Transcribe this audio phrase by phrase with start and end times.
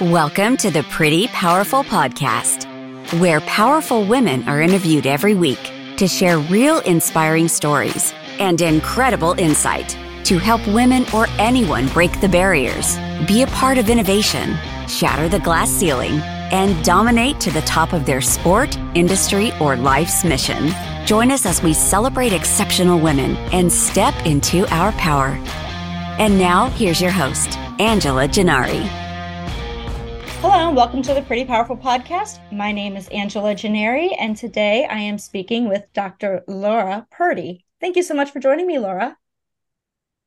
[0.00, 2.66] Welcome to the Pretty Powerful Podcast,
[3.18, 9.96] where powerful women are interviewed every week to share real inspiring stories and incredible insight
[10.24, 15.40] to help women or anyone break the barriers, be a part of innovation, shatter the
[15.40, 16.20] glass ceiling,
[16.52, 20.74] and dominate to the top of their sport, industry, or life's mission.
[21.06, 25.28] Join us as we celebrate exceptional women and step into our power.
[26.18, 29.05] And now, here's your host, Angela Gennari.
[30.48, 32.38] Hello, and welcome to the Pretty Powerful Podcast.
[32.52, 36.44] My name is Angela Gennari, and today I am speaking with Dr.
[36.46, 37.64] Laura Purdy.
[37.80, 39.16] Thank you so much for joining me, Laura.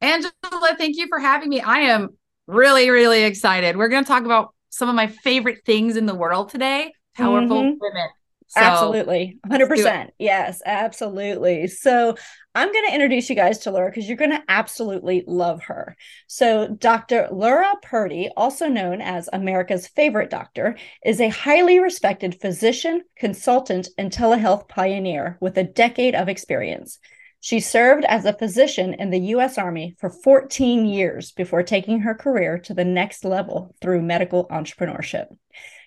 [0.01, 0.33] Angela,
[0.77, 1.61] thank you for having me.
[1.61, 3.77] I am really, really excited.
[3.77, 7.61] We're going to talk about some of my favorite things in the world today powerful
[7.61, 7.77] mm-hmm.
[7.79, 8.09] women.
[8.49, 9.39] So, absolutely.
[9.47, 10.09] 100%.
[10.17, 11.67] Yes, absolutely.
[11.67, 12.15] So,
[12.55, 15.95] I'm going to introduce you guys to Laura because you're going to absolutely love her.
[16.25, 17.29] So, Dr.
[17.31, 20.75] Laura Purdy, also known as America's favorite doctor,
[21.05, 26.97] is a highly respected physician, consultant, and telehealth pioneer with a decade of experience.
[27.41, 29.57] She served as a physician in the U.S.
[29.57, 35.27] Army for 14 years before taking her career to the next level through medical entrepreneurship.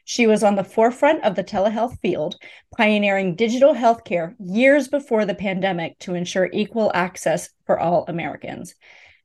[0.04, 2.36] She was on the forefront of the telehealth field,
[2.76, 8.74] pioneering digital healthcare years before the pandemic to ensure equal access for all Americans.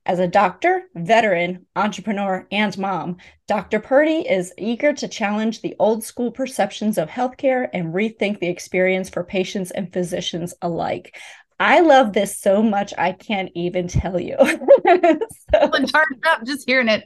[0.06, 3.82] As a doctor, veteran, entrepreneur, and mom, Dr.
[3.82, 9.10] Purdy is eager to challenge the old school perceptions of healthcare and rethink the experience
[9.10, 11.20] for patients and physicians alike.
[11.60, 14.38] I love this so much, I can't even tell you.
[14.40, 17.04] so, up just hearing it.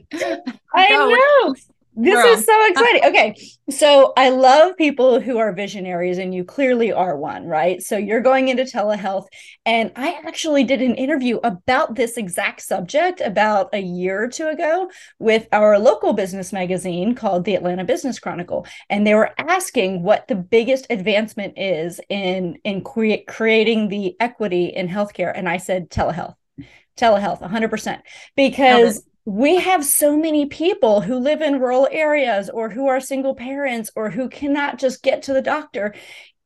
[0.72, 0.88] I
[1.46, 1.56] know.
[1.94, 2.32] This Girl.
[2.32, 3.04] is so exciting.
[3.04, 3.36] Okay.
[3.68, 7.82] So I love people who are visionaries, and you clearly are one, right?
[7.82, 9.26] So you're going into telehealth.
[9.66, 14.48] And I actually did an interview about this exact subject about a year or two
[14.48, 18.66] ago with our local business magazine called the Atlanta Business Chronicle.
[18.88, 24.66] And they were asking what the biggest advancement is in, in cre- creating the equity
[24.66, 25.32] in healthcare.
[25.34, 26.36] And I said telehealth
[26.96, 28.00] telehealth 100%
[28.36, 33.34] because we have so many people who live in rural areas or who are single
[33.34, 35.94] parents or who cannot just get to the doctor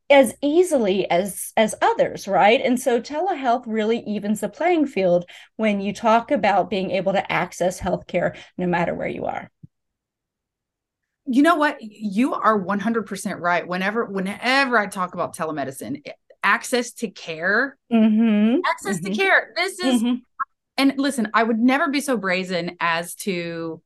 [0.09, 2.60] as easily as as others right?
[2.60, 5.25] And so telehealth really evens the playing field
[5.56, 9.50] when you talk about being able to access healthcare no matter where you are.
[11.25, 11.78] You know what?
[11.81, 13.66] You are 100% right.
[13.66, 16.03] Whenever whenever i talk about telemedicine
[16.44, 18.60] access to care mm-hmm.
[18.65, 19.12] access mm-hmm.
[19.12, 19.53] to care.
[19.56, 20.15] This is mm-hmm
[20.78, 23.82] and listen, I would never be so brazen as to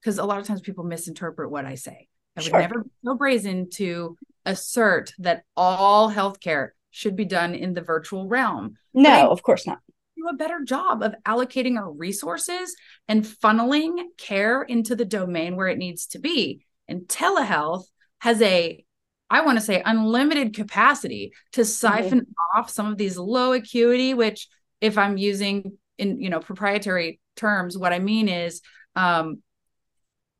[0.00, 2.08] because a lot of times people misinterpret what I say.
[2.36, 2.60] I would sure.
[2.60, 4.16] never be so brazen to
[4.46, 8.76] assert that all healthcare should be done in the virtual realm.
[8.94, 9.78] No, of course not.
[10.16, 12.74] Do a better job of allocating our resources
[13.06, 16.64] and funneling care into the domain where it needs to be.
[16.86, 17.84] And telehealth
[18.20, 18.84] has a
[19.30, 22.58] I want to say unlimited capacity to siphon mm-hmm.
[22.58, 24.48] off some of these low acuity, which
[24.80, 28.60] if I'm using in you know proprietary terms what i mean is
[28.96, 29.42] um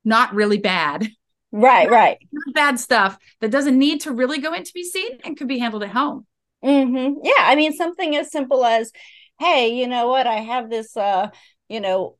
[0.04, 1.08] not really bad.
[1.50, 2.18] Right right.
[2.52, 5.58] bad stuff that doesn't need to really go in to be seen and could be
[5.58, 6.26] handled at home.
[6.62, 7.20] Mm-hmm.
[7.22, 8.90] yeah i mean something as simple as
[9.38, 10.26] hey you know what?
[10.26, 11.30] I have this uh
[11.68, 12.17] you know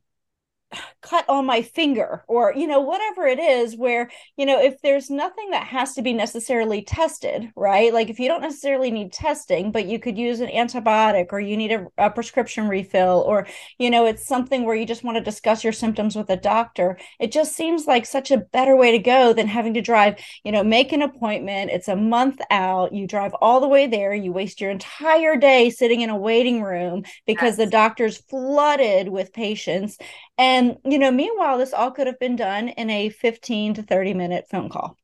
[1.00, 5.08] cut on my finger or you know whatever it is where you know if there's
[5.08, 9.72] nothing that has to be necessarily tested right like if you don't necessarily need testing
[9.72, 13.46] but you could use an antibiotic or you need a, a prescription refill or
[13.78, 16.98] you know it's something where you just want to discuss your symptoms with a doctor
[17.18, 20.52] it just seems like such a better way to go than having to drive you
[20.52, 24.32] know make an appointment it's a month out you drive all the way there you
[24.32, 27.64] waste your entire day sitting in a waiting room because yes.
[27.64, 29.96] the doctor's flooded with patients
[30.36, 34.14] and, you know, meanwhile, this all could have been done in a 15 to 30
[34.14, 34.96] minute phone call.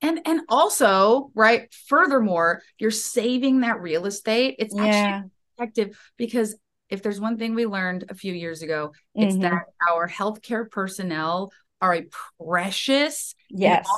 [0.00, 4.56] And and also, right, furthermore, you're saving that real estate.
[4.58, 4.84] It's yeah.
[4.84, 6.56] actually effective because
[6.88, 9.42] if there's one thing we learned a few years ago, it's mm-hmm.
[9.42, 12.06] that our healthcare personnel are a
[12.40, 13.88] precious yes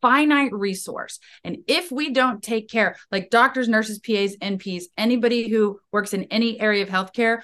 [0.00, 5.78] finite resource and if we don't take care like doctors nurses pas nps anybody who
[5.92, 7.42] works in any area of healthcare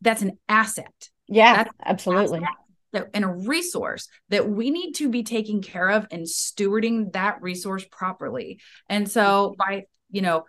[0.00, 2.40] that's an asset yeah, That's absolutely.
[3.14, 7.84] and a resource that we need to be taking care of and stewarding that resource
[7.90, 8.60] properly.
[8.88, 10.44] And so by, you know,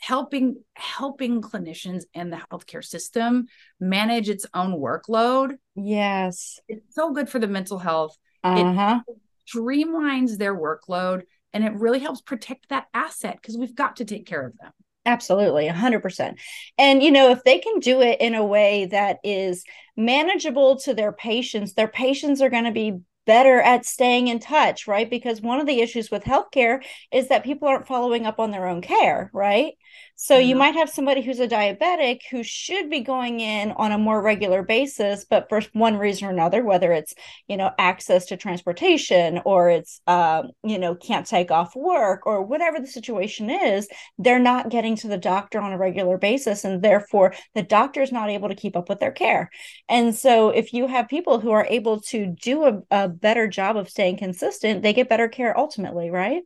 [0.00, 3.46] helping helping clinicians and the healthcare system
[3.80, 5.56] manage its own workload.
[5.74, 6.58] Yes.
[6.68, 8.16] It's so good for the mental health.
[8.42, 9.00] Uh-huh.
[9.06, 9.16] It
[9.48, 11.22] streamlines their workload
[11.52, 14.72] and it really helps protect that asset because we've got to take care of them.
[15.06, 16.38] Absolutely, 100%.
[16.78, 19.64] And, you know, if they can do it in a way that is
[19.96, 24.86] manageable to their patients, their patients are going to be better at staying in touch,
[24.86, 25.08] right?
[25.08, 28.66] Because one of the issues with healthcare is that people aren't following up on their
[28.66, 29.74] own care, right?
[30.16, 30.48] So mm-hmm.
[30.48, 34.22] you might have somebody who's a diabetic who should be going in on a more
[34.22, 37.14] regular basis, but for one reason or another, whether it's
[37.48, 42.42] you know access to transportation or it's um, you know can't take off work or
[42.42, 43.88] whatever the situation is,
[44.18, 48.12] they're not getting to the doctor on a regular basis, and therefore the doctor is
[48.12, 49.50] not able to keep up with their care.
[49.88, 53.76] And so if you have people who are able to do a, a better job
[53.76, 56.42] of staying consistent, they get better care ultimately, right?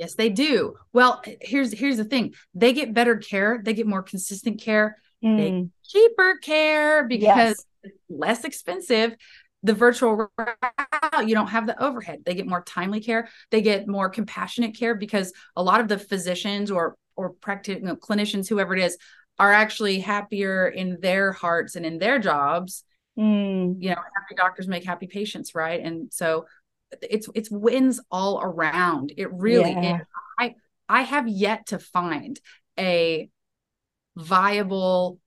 [0.00, 0.76] Yes, they do.
[0.94, 2.32] Well, here's here's the thing.
[2.54, 5.36] They get better care, they get more consistent care, mm.
[5.36, 7.64] they cheaper care because yes.
[7.84, 9.14] it's less expensive.
[9.62, 12.22] The virtual route, you don't have the overhead.
[12.24, 13.28] They get more timely care.
[13.50, 17.88] They get more compassionate care because a lot of the physicians or or practical you
[17.88, 18.96] know, clinicians, whoever it is,
[19.38, 22.84] are actually happier in their hearts and in their jobs.
[23.18, 23.82] Mm.
[23.82, 25.84] You know, happy doctors make happy patients, right?
[25.84, 26.46] And so
[27.02, 29.12] it's it's wins all around.
[29.16, 29.96] It really yeah.
[30.00, 30.06] is.
[30.38, 30.54] I
[30.88, 32.40] I have yet to find
[32.78, 33.28] a
[34.16, 35.18] viable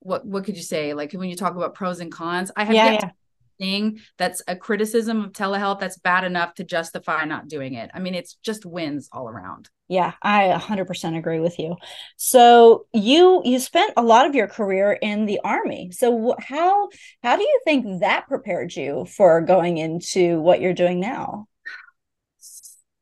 [0.00, 2.74] what what could you say like when you talk about pros and cons i have
[2.74, 3.10] yeah, yet yeah
[3.58, 7.90] thing that's a criticism of telehealth that's bad enough to justify not doing it.
[7.94, 9.70] I mean, it's just wins all around.
[9.88, 11.76] Yeah, I 100% agree with you.
[12.16, 15.90] So you you spent a lot of your career in the army.
[15.92, 16.88] So how
[17.22, 21.46] how do you think that prepared you for going into what you're doing now?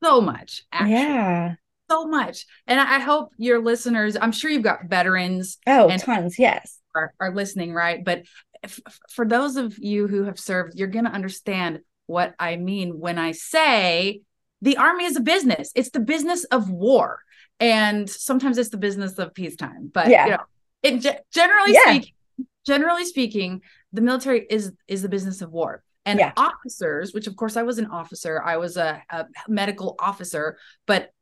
[0.03, 0.63] So much.
[0.73, 0.93] Actually.
[0.93, 1.55] Yeah
[1.91, 2.47] so much.
[2.67, 5.59] And I hope your listeners, I'm sure you've got veterans.
[5.67, 6.79] Oh, tons, yes.
[6.95, 8.05] Are, are listening, right?
[8.05, 8.23] But
[9.11, 13.19] for those of you who have served, you're going to understand what I mean when
[13.19, 14.23] I say
[14.63, 15.71] the army is a business.
[15.75, 17.21] It's the business of war,
[17.59, 19.91] and sometimes it's the business of peacetime.
[19.93, 20.43] But yeah, you know,
[20.83, 21.93] it generally yeah.
[21.93, 22.13] speaking,
[22.67, 23.63] generally speaking,
[23.93, 25.83] the military is is the business of war.
[26.07, 26.33] And yeah.
[26.37, 31.13] officers, which of course I was an officer, I was a, a medical officer, but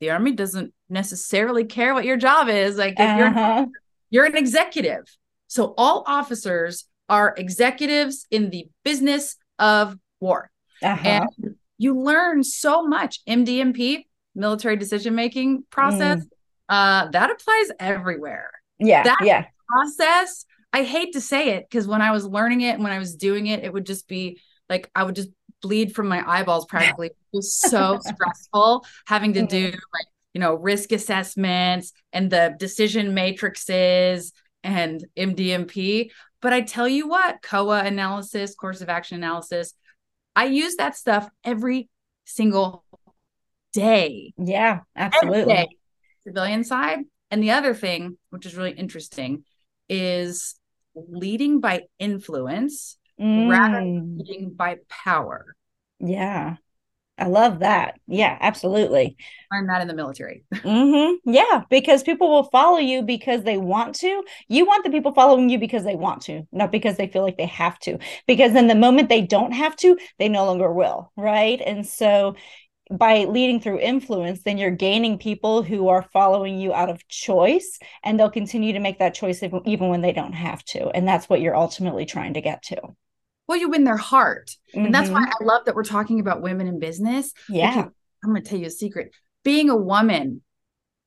[0.00, 2.76] the army doesn't necessarily care what your job is.
[2.76, 3.56] Like if uh-huh.
[3.56, 3.66] you're
[4.10, 5.04] you're an executive
[5.46, 10.50] so all officers are executives in the business of war.
[10.82, 11.08] Uh-huh.
[11.08, 13.24] And you learn so much.
[13.26, 16.28] MDMP, military decision making process, mm.
[16.68, 18.50] uh, that applies everywhere.
[18.78, 19.02] Yeah.
[19.04, 19.46] That yeah.
[19.68, 22.98] process, I hate to say it because when I was learning it and when I
[22.98, 25.30] was doing it, it would just be like I would just
[25.62, 27.08] bleed from my eyeballs practically.
[27.08, 29.74] it was so stressful having to do mm-hmm.
[29.74, 34.32] like, you know, risk assessments and the decision matrices
[34.66, 36.10] and MDMP.
[36.42, 39.72] But I tell you what, COA analysis, course of action analysis,
[40.34, 41.88] I use that stuff every
[42.24, 42.84] single
[43.72, 44.34] day.
[44.36, 45.78] Yeah, absolutely.
[46.24, 47.00] Civilian side.
[47.30, 49.44] And the other thing, which is really interesting,
[49.88, 50.56] is
[50.94, 53.48] leading by influence mm.
[53.48, 55.54] rather than leading by power.
[56.00, 56.56] Yeah.
[57.18, 57.98] I love that.
[58.06, 59.16] Yeah, absolutely.
[59.50, 60.44] Learn that in the military.
[60.54, 61.30] mm-hmm.
[61.30, 64.22] Yeah, because people will follow you because they want to.
[64.48, 67.38] You want the people following you because they want to, not because they feel like
[67.38, 67.98] they have to.
[68.26, 71.10] Because then the moment they don't have to, they no longer will.
[71.16, 71.60] Right.
[71.64, 72.36] And so
[72.90, 77.78] by leading through influence, then you're gaining people who are following you out of choice,
[78.04, 80.88] and they'll continue to make that choice even when they don't have to.
[80.90, 82.80] And that's what you're ultimately trying to get to
[83.46, 84.86] well you win their heart mm-hmm.
[84.86, 85.42] and that's why mm-hmm.
[85.42, 87.86] i love that we're talking about women in business yeah
[88.24, 89.12] i'm going to tell you a secret
[89.44, 90.42] being a woman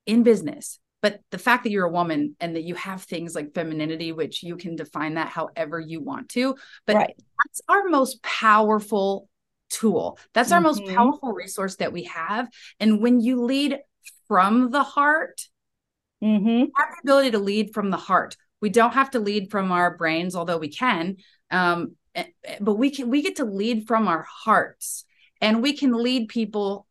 [0.05, 3.53] in business but the fact that you're a woman and that you have things like
[3.53, 6.55] femininity which you can define that however you want to
[6.85, 7.15] but right.
[7.17, 9.27] that's our most powerful
[9.69, 10.55] tool that's mm-hmm.
[10.55, 10.95] our most mm-hmm.
[10.95, 12.47] powerful resource that we have
[12.79, 13.77] and when you lead
[14.27, 15.41] from the heart
[16.23, 16.65] mm-hmm.
[16.75, 19.95] have the ability to lead from the heart we don't have to lead from our
[19.95, 21.17] brains although we can
[21.51, 21.95] um,
[22.59, 25.05] but we can we get to lead from our hearts
[25.41, 26.85] and we can lead people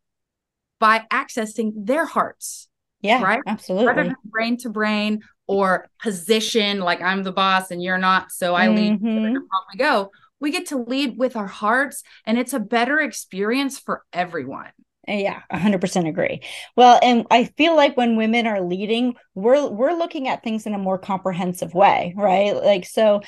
[0.78, 2.68] by accessing their hearts
[3.00, 3.40] yeah right?
[3.47, 3.87] Absolutely.
[3.87, 8.54] rather than brain to brain or position like i'm the boss and you're not so
[8.54, 9.04] i mm-hmm.
[9.04, 9.38] lead
[9.73, 10.11] we go.
[10.40, 14.70] We get to lead with our hearts and it's a better experience for everyone.
[15.06, 16.42] Yeah 100% agree.
[16.76, 20.75] Well and i feel like when women are leading we're we're looking at things in
[20.75, 22.54] a more comprehensive way right?
[22.54, 23.23] Like so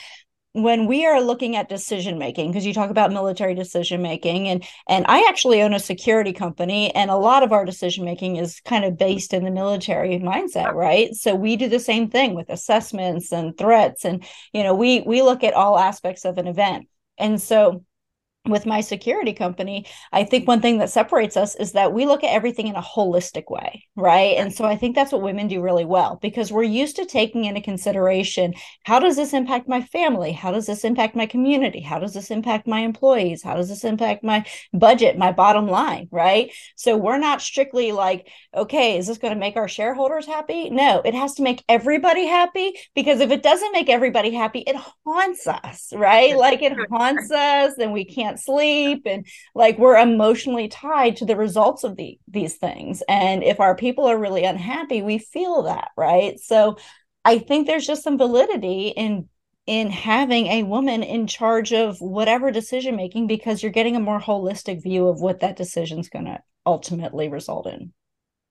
[0.52, 4.64] when we are looking at decision making because you talk about military decision making and
[4.88, 8.60] and I actually own a security company and a lot of our decision making is
[8.60, 11.14] kind of based in the military mindset right?
[11.14, 15.22] So we do the same thing with assessments and threats and you know we we
[15.22, 16.88] look at all aspects of an event.
[17.16, 17.84] And so
[18.46, 22.24] with my security company, I think one thing that separates us is that we look
[22.24, 24.36] at everything in a holistic way, right?
[24.38, 27.44] And so I think that's what women do really well because we're used to taking
[27.44, 28.54] into consideration
[28.84, 30.32] how does this impact my family?
[30.32, 31.80] How does this impact my community?
[31.80, 33.42] How does this impact my employees?
[33.42, 36.50] How does this impact my budget, my bottom line, right?
[36.76, 40.70] So we're not strictly like, okay, is this going to make our shareholders happy?
[40.70, 44.76] No, it has to make everybody happy because if it doesn't make everybody happy, it
[45.04, 46.36] haunts us, right?
[46.36, 51.24] Like it haunts us and we can't can't sleep and like we're emotionally tied to
[51.24, 53.02] the results of the these things.
[53.08, 56.38] And if our people are really unhappy we feel that right?
[56.40, 56.76] So
[57.24, 59.28] i think there's just some validity in
[59.66, 64.18] in having a woman in charge of whatever decision making because you're getting a more
[64.18, 67.92] holistic view of what that decision is going to ultimately result in.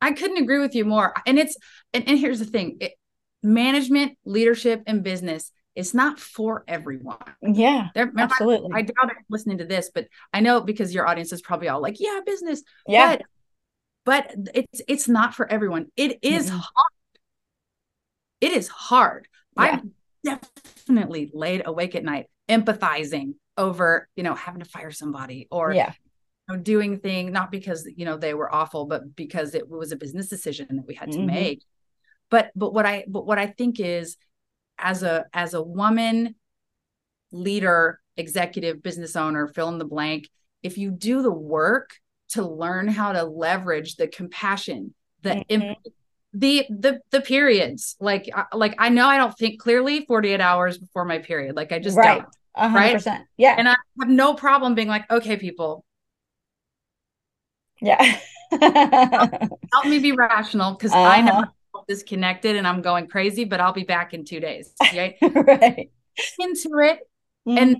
[0.01, 1.13] I couldn't agree with you more.
[1.25, 1.57] And it's
[1.93, 2.93] and, and here's the thing it,
[3.41, 7.17] management leadership and business it's not for everyone.
[7.41, 8.71] Yeah, They're, absolutely.
[8.73, 11.69] I, I doubt it listening to this, but I know because your audience is probably
[11.69, 13.17] all like, "Yeah, business." Yeah,
[14.05, 15.87] but, but it's it's not for everyone.
[15.95, 16.57] It is mm-hmm.
[16.57, 16.93] hard.
[18.41, 19.27] It is hard.
[19.57, 19.79] Yeah.
[20.25, 20.39] I've
[20.85, 25.93] definitely laid awake at night empathizing over, you know, having to fire somebody or yeah.
[26.63, 30.29] Doing thing not because you know they were awful, but because it was a business
[30.29, 31.27] decision that we had to mm-hmm.
[31.27, 31.63] make.
[32.31, 34.17] But but what I but what I think is
[34.79, 36.35] as a as a woman
[37.31, 40.29] leader executive business owner fill in the blank
[40.63, 41.97] if you do the work
[42.29, 45.71] to learn how to leverage the compassion the mm-hmm.
[46.33, 51.05] the the the periods like like i know i don't think clearly 48 hours before
[51.05, 52.23] my period like i just right.
[52.55, 53.05] don't 100%.
[53.05, 55.85] right yeah and i have no problem being like okay people
[57.81, 58.17] yeah
[58.51, 61.01] help me be rational because uh-huh.
[61.01, 61.45] i know
[61.87, 64.73] disconnected and I'm going crazy, but I'll be back in two days.
[64.93, 65.15] Right.
[65.21, 65.91] right.
[66.39, 66.99] Into it
[67.47, 67.57] mm-hmm.
[67.57, 67.77] and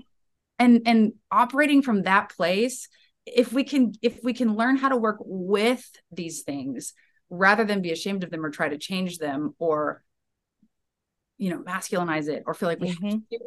[0.58, 2.88] and and operating from that place,
[3.26, 6.92] if we can if we can learn how to work with these things
[7.28, 10.02] rather than be ashamed of them or try to change them or
[11.38, 13.18] you know masculinize it or feel like we mm-hmm.
[13.32, 13.38] to,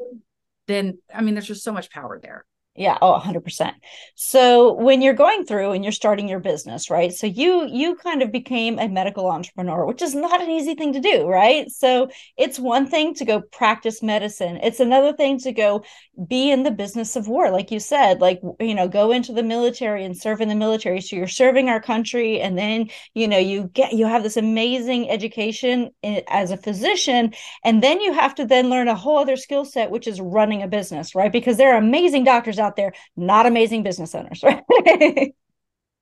[0.68, 2.46] then I mean there's just so much power there.
[2.76, 3.76] Yeah, oh, 100%.
[4.16, 7.14] So when you're going through and you're starting your business, right?
[7.14, 10.92] So you you kind of became a medical entrepreneur, which is not an easy thing
[10.94, 11.70] to do, right?
[11.70, 14.58] So it's one thing to go practice medicine.
[14.64, 15.84] It's another thing to go
[16.28, 19.44] be in the business of war, like you said, like you know, go into the
[19.44, 21.00] military and serve in the military.
[21.00, 25.12] So you're serving our country and then, you know, you get you have this amazing
[25.12, 25.92] education
[26.28, 29.92] as a physician and then you have to then learn a whole other skill set
[29.92, 31.32] which is running a business, right?
[31.32, 34.64] Because there are amazing doctors out there, not amazing business owners, right?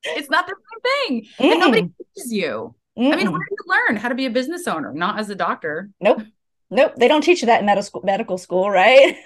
[0.03, 1.27] it's not the same thing.
[1.39, 1.51] Mm.
[1.51, 2.75] And nobody teaches you.
[2.98, 3.13] Mm-mm.
[3.13, 4.94] I mean, where do you learn how to be a business owner?
[4.94, 5.89] Not as a doctor.
[6.00, 6.24] Nope.
[6.70, 6.94] Nope.
[6.98, 8.01] They don't teach you that in medical school.
[8.03, 9.15] medical school, right?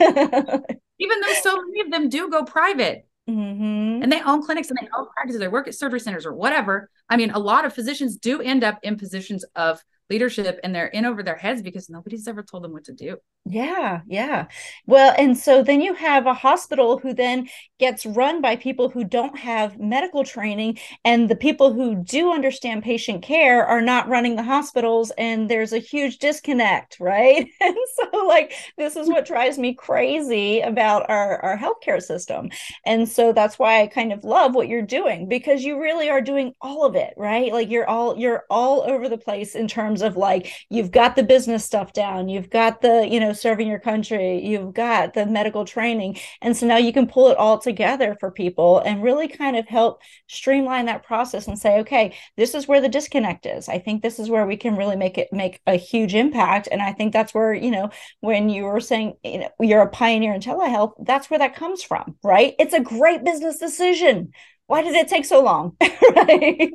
[1.00, 3.08] Even though so many of them do go private.
[3.30, 4.04] Mm-hmm.
[4.04, 5.40] And they own clinics and they own practices.
[5.40, 6.90] They work at surgery centers or whatever.
[7.10, 10.88] I mean, a lot of physicians do end up in positions of leadership and they're
[10.88, 13.18] in over their heads because nobody's ever told them what to do.
[13.48, 14.48] Yeah, yeah.
[14.88, 17.48] Well, and so then you have a hospital who then
[17.80, 22.84] gets run by people who don't have medical training, and the people who do understand
[22.84, 27.48] patient care are not running the hospitals, and there's a huge disconnect, right?
[27.62, 32.50] And so, like, this is what drives me crazy about our, our healthcare system.
[32.86, 36.22] And so that's why I kind of love what you're doing because you really are
[36.22, 37.52] doing all of it, right?
[37.52, 41.24] Like you're all you're all over the place in terms of like you've got the
[41.24, 45.66] business stuff down, you've got the, you know, serving your country, you've got the medical
[45.66, 46.18] training.
[46.42, 49.68] And so now you can pull it all together for people and really kind of
[49.68, 53.70] help streamline that process and say, okay, this is where the disconnect is.
[53.70, 56.68] I think this is where we can really make it make a huge impact.
[56.72, 57.90] And I think that's where, you know,
[58.22, 61.84] when you were saying you know, you're a pioneer in telehealth, that's where that comes
[61.84, 62.54] from, right?
[62.60, 64.32] It's a great business decision.
[64.68, 65.78] Why did it take so long?
[66.16, 66.72] right?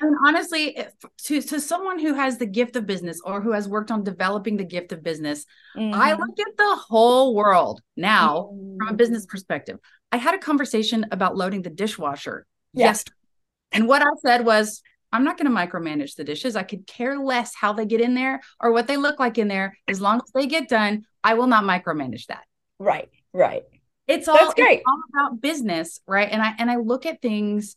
[0.00, 0.76] And honestly
[1.18, 4.56] to to someone who has the gift of business or who has worked on developing
[4.56, 5.98] the gift of business mm-hmm.
[5.98, 8.76] i look at the whole world now mm-hmm.
[8.78, 8.96] from a mm-hmm.
[8.96, 9.78] business perspective
[10.12, 12.86] i had a conversation about loading the dishwasher yeah.
[12.86, 13.04] yes
[13.72, 17.18] and what i said was i'm not going to micromanage the dishes i could care
[17.18, 20.16] less how they get in there or what they look like in there as long
[20.16, 22.44] as they get done i will not micromanage that
[22.78, 23.62] right right
[24.06, 24.80] it's all, That's great.
[24.80, 27.76] It's all about business right and i and i look at things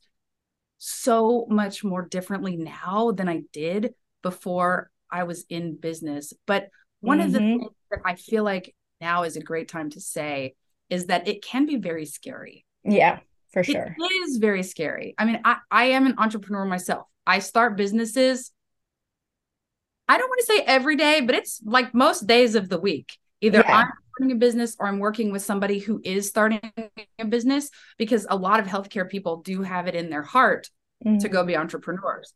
[0.77, 6.33] so much more differently now than I did before I was in business.
[6.45, 6.69] But
[7.01, 7.27] one mm-hmm.
[7.27, 7.59] of the mm-hmm.
[7.59, 10.55] things that I feel like now is a great time to say
[10.89, 12.65] is that it can be very scary.
[12.83, 13.19] Yeah,
[13.51, 13.95] for sure.
[13.97, 15.15] It is very scary.
[15.17, 17.07] I mean, I, I am an entrepreneur myself.
[17.25, 18.51] I start businesses.
[20.07, 23.17] I don't want to say every day, but it's like most days of the week.
[23.41, 23.77] Either yeah.
[23.77, 26.59] I'm starting a business or I'm working with somebody who is starting
[27.19, 30.69] a business because a lot of healthcare people do have it in their heart
[31.05, 31.19] mm-hmm.
[31.19, 32.33] to go be entrepreneurs.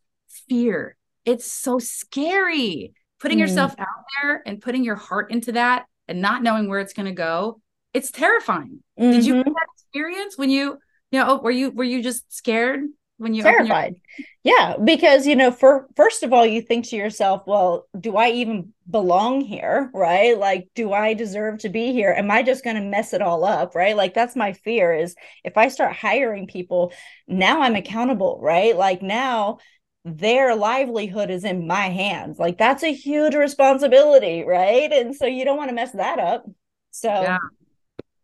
[0.48, 0.96] Fear.
[1.26, 2.94] It's so scary.
[3.20, 3.48] Putting mm-hmm.
[3.48, 3.88] yourself out
[4.22, 7.62] there and putting your heart into that and not knowing where it's going to go.
[7.94, 8.84] It's terrifying.
[9.00, 9.12] Mm-hmm.
[9.12, 10.78] Did you have that experience when you,
[11.12, 12.82] you know, were you were you just scared
[13.22, 16.96] when you terrified your- yeah because you know for first of all you think to
[16.96, 20.38] yourself well do i even belong here right?
[20.38, 22.12] Like do i deserve to be here?
[22.12, 23.96] Am i just going to mess it all up right?
[23.96, 26.92] Like that's my fear is if i start hiring people
[27.28, 28.76] now i'm accountable right?
[28.76, 29.60] Like now
[30.04, 32.40] their livelihood is in my hands.
[32.40, 34.92] Like that's a huge responsibility right?
[34.92, 36.46] And so you don't want to mess that up.
[36.92, 37.38] So yeah.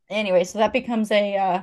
[0.10, 1.62] anyway so that becomes a uh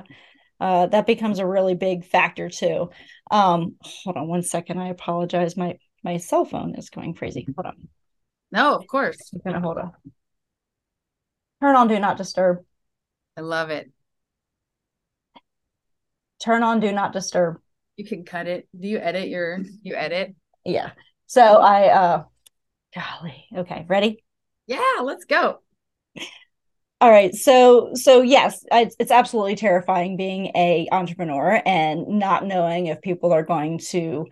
[0.59, 2.89] uh, that becomes a really big factor too.
[3.31, 4.79] Um, hold on one second.
[4.79, 5.57] I apologize.
[5.57, 7.47] My my cell phone is going crazy.
[7.55, 7.87] Hold on.
[8.51, 9.17] No, of course.
[9.33, 9.91] I'm gonna hold on.
[11.61, 12.59] Turn on do not disturb.
[13.37, 13.91] I love it.
[16.39, 17.57] Turn on do not disturb.
[17.97, 18.67] You can cut it.
[18.77, 20.35] Do you edit your you edit?
[20.63, 20.91] Yeah.
[21.27, 22.23] So I uh
[22.93, 23.45] golly.
[23.55, 24.23] Okay, ready?
[24.67, 25.59] Yeah, let's go.
[27.05, 27.35] All right.
[27.35, 33.31] So so yes, it's, it's absolutely terrifying being a entrepreneur and not knowing if people
[33.31, 34.25] are going to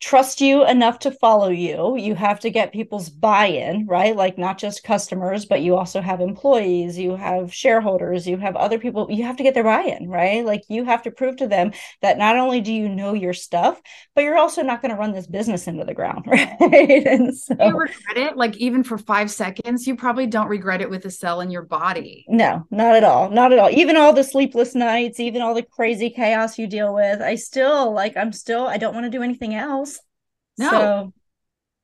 [0.00, 1.94] trust you enough to follow you.
[1.96, 4.16] You have to get people's buy in, right?
[4.16, 8.78] Like not just customers, but you also have employees, you have shareholders, you have other
[8.78, 9.08] people.
[9.10, 10.44] You have to get their buy in, right?
[10.44, 13.80] Like you have to prove to them that not only do you know your stuff,
[14.14, 17.06] but you're also not going to run this business into the ground, right?
[17.06, 20.88] and so, you regret it, like even for five seconds, you probably don't regret it
[20.88, 22.24] with a cell in your body.
[22.26, 23.28] No, not at all.
[23.28, 23.70] Not at all.
[23.70, 27.92] Even all the sleepless nights, even all the crazy chaos you deal with, I still
[27.92, 29.89] like, I'm still, I don't want to do anything else
[30.60, 30.70] no.
[30.70, 31.12] So,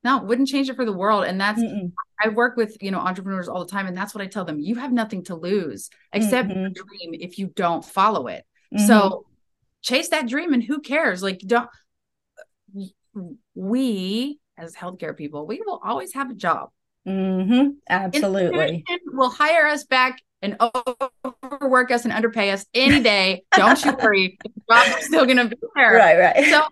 [0.03, 1.25] no, wouldn't change it for the world.
[1.25, 1.91] And that's mm-mm.
[2.23, 3.87] I work with, you know, entrepreneurs all the time.
[3.87, 4.59] And that's what I tell them.
[4.59, 6.59] You have nothing to lose except mm-hmm.
[6.59, 8.45] your dream if you don't follow it.
[8.73, 8.85] Mm-hmm.
[8.85, 9.25] So
[9.81, 11.21] chase that dream and who cares?
[11.21, 11.69] Like don't
[13.55, 16.69] we as healthcare people, we will always have a job.
[17.07, 17.71] Mm-hmm.
[17.89, 18.85] Absolutely.
[19.05, 23.43] Will hire us back and overwork us and underpay us any day.
[23.53, 24.37] Don't you worry,
[24.69, 25.93] job's still going to be there.
[25.93, 26.45] Right, right.
[26.45, 26.63] So,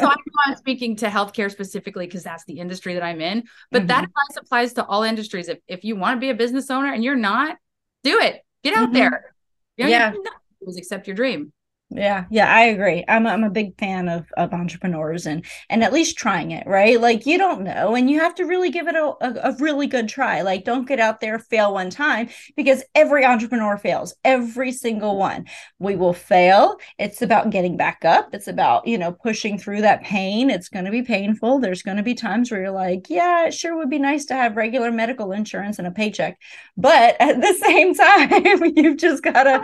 [0.00, 0.10] so
[0.46, 3.44] I'm speaking to healthcare specifically because that's the industry that I'm in.
[3.70, 3.86] But mm-hmm.
[3.88, 5.48] that advice applies to all industries.
[5.48, 7.56] If if you want to be a business owner and you're not,
[8.02, 8.42] do it.
[8.62, 8.94] Get out mm-hmm.
[8.94, 9.34] there.
[9.76, 10.12] You know, yeah.
[10.12, 11.52] You accept your dream
[11.90, 13.04] yeah yeah i agree.
[13.08, 17.00] I'm, I'm a big fan of, of entrepreneurs and and at least trying it right?
[17.00, 19.86] Like you don't know and you have to really give it a, a, a, really
[19.86, 20.42] good try.
[20.42, 25.46] Like don't get out there fail one time because every entrepreneur fails every single one.
[25.78, 26.78] We will fail.
[26.98, 28.34] It's about getting back up.
[28.34, 30.50] It's about you know pushing through that pain.
[30.50, 31.60] It's going to be painful.
[31.60, 34.34] There's going to be times where you're like yeah it sure would be nice to
[34.34, 36.38] have regular medical insurance and a paycheck
[36.76, 39.62] but at the same time you've just got to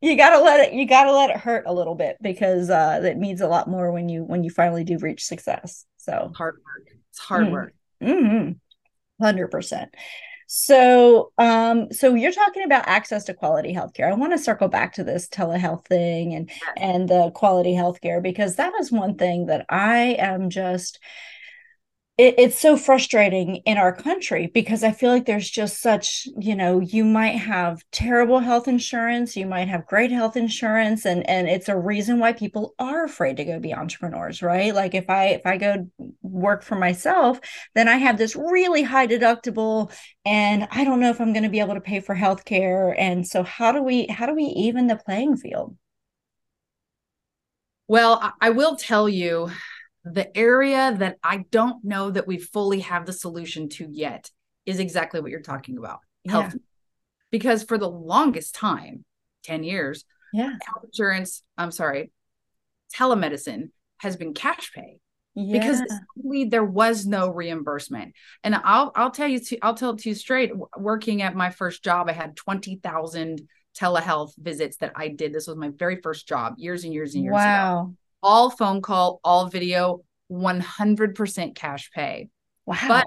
[0.00, 3.18] you gotta let it you gotta let it hurt a little bit because uh that
[3.18, 6.30] means a lot more when you when you finally do reach success so.
[6.36, 6.96] Hard work.
[7.10, 7.52] It's hard mm-hmm.
[7.52, 7.74] work.
[8.02, 9.24] Mm-hmm.
[9.24, 9.88] 100%
[10.48, 14.08] so um so you're talking about access to quality healthcare.
[14.08, 18.56] I want to circle back to this telehealth thing and and the quality healthcare because
[18.56, 21.00] that is one thing that i am just
[22.18, 26.54] it, it's so frustrating in our country because I feel like there's just such, you
[26.54, 31.46] know, you might have terrible health insurance, you might have great health insurance, and and
[31.48, 34.74] it's a reason why people are afraid to go be entrepreneurs, right?
[34.74, 35.90] Like if I if I go
[36.22, 37.38] work for myself,
[37.74, 39.92] then I have this really high deductible,
[40.24, 42.98] and I don't know if I'm going to be able to pay for health care.
[42.98, 45.76] And so how do we how do we even the playing field?
[47.88, 49.50] Well, I will tell you
[50.06, 54.30] the area that I don't know that we fully have the solution to yet
[54.64, 56.52] is exactly what you're talking about health.
[56.52, 56.60] Yeah.
[57.32, 59.04] Because for the longest time,
[59.44, 60.54] 10 years, yeah.
[60.64, 62.12] health insurance, I'm sorry,
[62.94, 64.98] telemedicine has been cash pay.
[65.34, 65.58] Yeah.
[65.58, 65.82] Because
[66.48, 70.14] there was no reimbursement, and I'll I'll tell you to, I'll tell it to you
[70.14, 70.50] straight.
[70.78, 73.46] Working at my first job, I had twenty thousand
[73.78, 75.34] telehealth visits that I did.
[75.34, 77.80] This was my very first job, years and years and years wow.
[77.82, 80.00] ago all phone call, all video,
[80.32, 82.28] 100% cash pay.
[82.66, 82.76] Wow.
[82.88, 83.06] But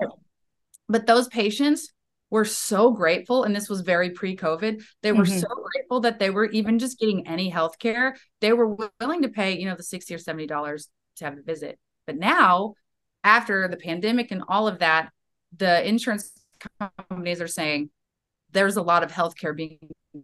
[0.88, 1.91] but those patients
[2.29, 5.39] were so grateful and this was very pre-covid they were mm-hmm.
[5.39, 9.29] so grateful that they were even just getting any health care they were willing to
[9.29, 12.75] pay you know the 60 or 70 dollars to have a visit but now
[13.23, 15.10] after the pandemic and all of that
[15.58, 16.32] the insurance
[16.79, 17.89] companies are saying
[18.51, 19.79] there's a lot of healthcare being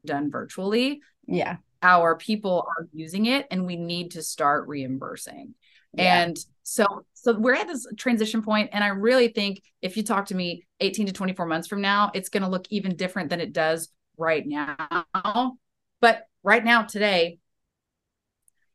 [0.06, 5.54] done virtually yeah our people are using it and we need to start reimbursing.
[5.94, 6.24] Yeah.
[6.24, 10.28] And so so we're at this transition point and I really think if you talk
[10.28, 13.42] to me 18 to 24 months from now, it's going to look even different than
[13.42, 15.58] it does right now.
[16.02, 17.40] But right now, today,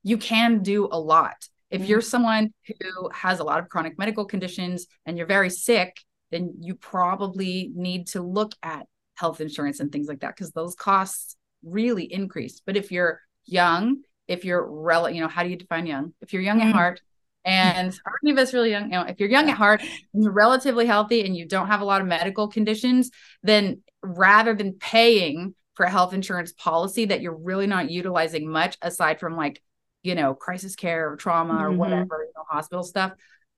[0.03, 1.37] you can do a lot.
[1.70, 2.09] If you're mm-hmm.
[2.09, 6.75] someone who has a lot of chronic medical conditions and you're very sick, then you
[6.75, 12.05] probably need to look at health insurance and things like that because those costs really
[12.05, 12.61] increase.
[12.64, 16.14] But if you're young, if you're rel, you know, how do you define young?
[16.20, 16.68] If you're young mm-hmm.
[16.70, 17.03] at heart,
[17.44, 18.85] and are any of us really young?
[18.85, 21.81] You know, if you're young at heart and you're relatively healthy and you don't have
[21.81, 23.11] a lot of medical conditions,
[23.42, 28.77] then rather than paying for a health insurance policy that you're really not utilizing much
[28.83, 29.62] aside from like,
[30.03, 31.64] you know, crisis care or trauma mm-hmm.
[31.64, 33.12] or whatever, you know, hospital stuff,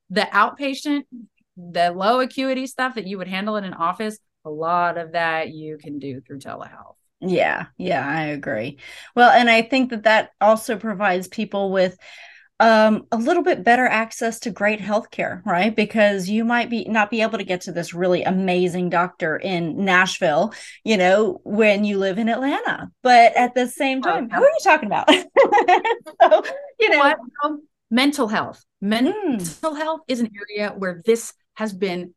[0.09, 1.03] the outpatient,
[1.57, 5.49] the low acuity stuff that you would handle in an office, a lot of that
[5.49, 6.95] you can do through telehealth.
[7.25, 8.79] Yeah, yeah, I agree.
[9.15, 11.97] Well, and I think that that also provides people with
[12.59, 15.75] um, a little bit better access to great healthcare, right?
[15.75, 19.83] Because you might be not be able to get to this really amazing doctor in
[19.83, 22.91] Nashville, you know, when you live in Atlanta.
[23.01, 25.09] But at the same time, who are you talking about?
[25.11, 26.43] so,
[26.79, 27.17] you know, what?
[27.89, 28.63] mental health.
[28.81, 29.77] Mental mm.
[29.77, 32.13] health is an area where this has been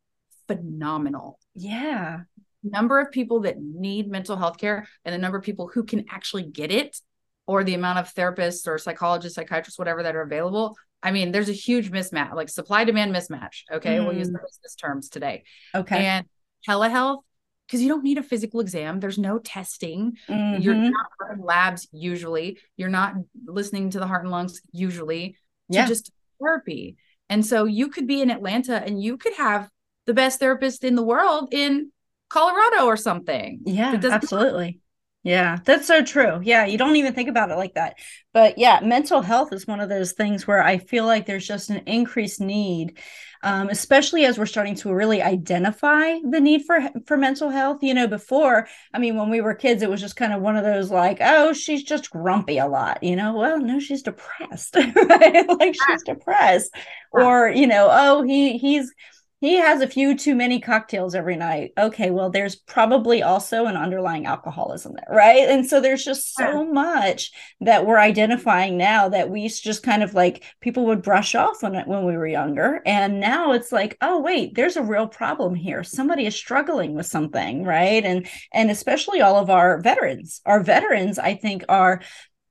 [0.48, 1.38] phenomenal.
[1.54, 2.20] Yeah.
[2.62, 6.04] Number of people that need mental health care and the number of people who can
[6.10, 6.98] actually get it
[7.46, 10.76] or the amount of therapists or psychologists, psychiatrists, whatever that are available.
[11.02, 13.62] I mean, there's a huge mismatch, like supply demand mismatch.
[13.70, 13.98] Okay.
[13.98, 14.06] Mm.
[14.06, 14.34] We'll use mm.
[14.34, 15.44] those terms today.
[15.74, 16.04] Okay.
[16.04, 16.26] And
[16.68, 17.22] telehealth,
[17.66, 19.00] because you don't need a physical exam.
[19.00, 20.16] There's no testing.
[20.28, 20.62] Mm-hmm.
[20.62, 22.58] You're not running labs usually.
[22.76, 23.14] You're not
[23.44, 25.36] listening to the heart and lungs usually.
[25.68, 25.86] Yeah.
[25.86, 26.96] just therapy.
[27.28, 29.68] And so you could be in Atlanta and you could have
[30.06, 31.90] the best therapist in the world in
[32.28, 33.60] Colorado or something.
[33.64, 34.80] Yeah, absolutely.
[35.26, 36.38] Yeah, that's so true.
[36.40, 37.96] Yeah, you don't even think about it like that.
[38.32, 41.68] But yeah, mental health is one of those things where I feel like there's just
[41.68, 42.98] an increased need,
[43.42, 47.78] um, especially as we're starting to really identify the need for for mental health.
[47.82, 50.56] You know, before, I mean, when we were kids, it was just kind of one
[50.56, 53.02] of those like, oh, she's just grumpy a lot.
[53.02, 55.58] You know, well, no, she's depressed, right?
[55.58, 56.72] like she's depressed,
[57.10, 58.94] or you know, oh, he he's
[59.40, 61.72] he has a few too many cocktails every night.
[61.76, 65.48] Okay, well, there's probably also an underlying alcoholism there, right?
[65.48, 70.14] And so there's just so much that we're identifying now that we just kind of
[70.14, 74.20] like people would brush off when when we were younger, and now it's like, oh
[74.20, 75.84] wait, there's a real problem here.
[75.84, 78.04] Somebody is struggling with something, right?
[78.04, 82.00] And and especially all of our veterans, our veterans, I think, are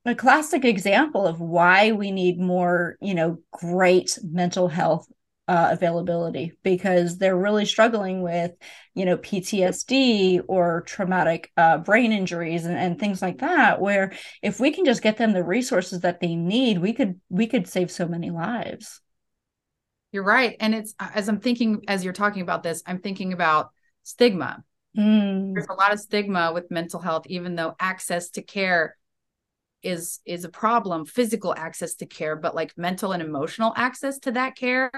[0.04, 5.08] a classic example of why we need more you know great mental health
[5.48, 8.52] uh, availability because they're really struggling with
[8.94, 14.58] you know ptsd or traumatic uh, brain injuries and, and things like that where if
[14.58, 17.90] we can just get them the resources that they need we could we could save
[17.90, 19.00] so many lives.
[20.12, 20.56] You're right.
[20.58, 23.70] And it's as i'm thinking as you're talking about this i'm thinking about
[24.02, 24.64] stigma.
[24.96, 25.52] Mm.
[25.52, 28.96] there's a lot of stigma with mental health even though access to care
[29.82, 34.32] is is a problem physical access to care but like mental and emotional access to
[34.32, 34.90] that care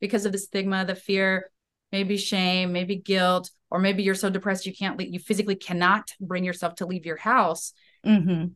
[0.00, 1.50] because of the stigma the fear
[1.92, 6.10] maybe shame maybe guilt or maybe you're so depressed you can't leave, you physically cannot
[6.20, 7.72] bring yourself to leave your house
[8.04, 8.46] mm-hmm.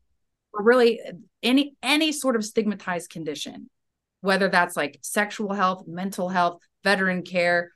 [0.53, 1.01] or really
[1.43, 3.71] any any sort of stigmatized condition
[4.21, 7.73] whether that's like sexual health mental health veteran care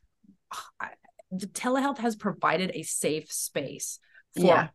[1.30, 3.98] the telehealth has provided a safe space
[4.34, 4.68] for yeah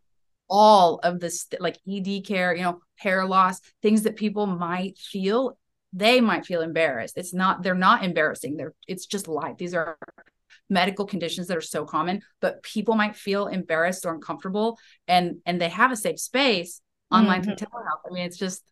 [0.54, 5.56] all of this like ed care you know hair loss things that people might feel
[5.92, 7.18] they might feel embarrassed.
[7.18, 8.56] It's not they're not embarrassing.
[8.56, 9.56] They're it's just life.
[9.58, 9.98] These are
[10.70, 15.60] medical conditions that are so common but people might feel embarrassed or uncomfortable and and
[15.60, 17.54] they have a safe space online mm-hmm.
[17.54, 18.10] through telehealth.
[18.10, 18.62] I mean it's just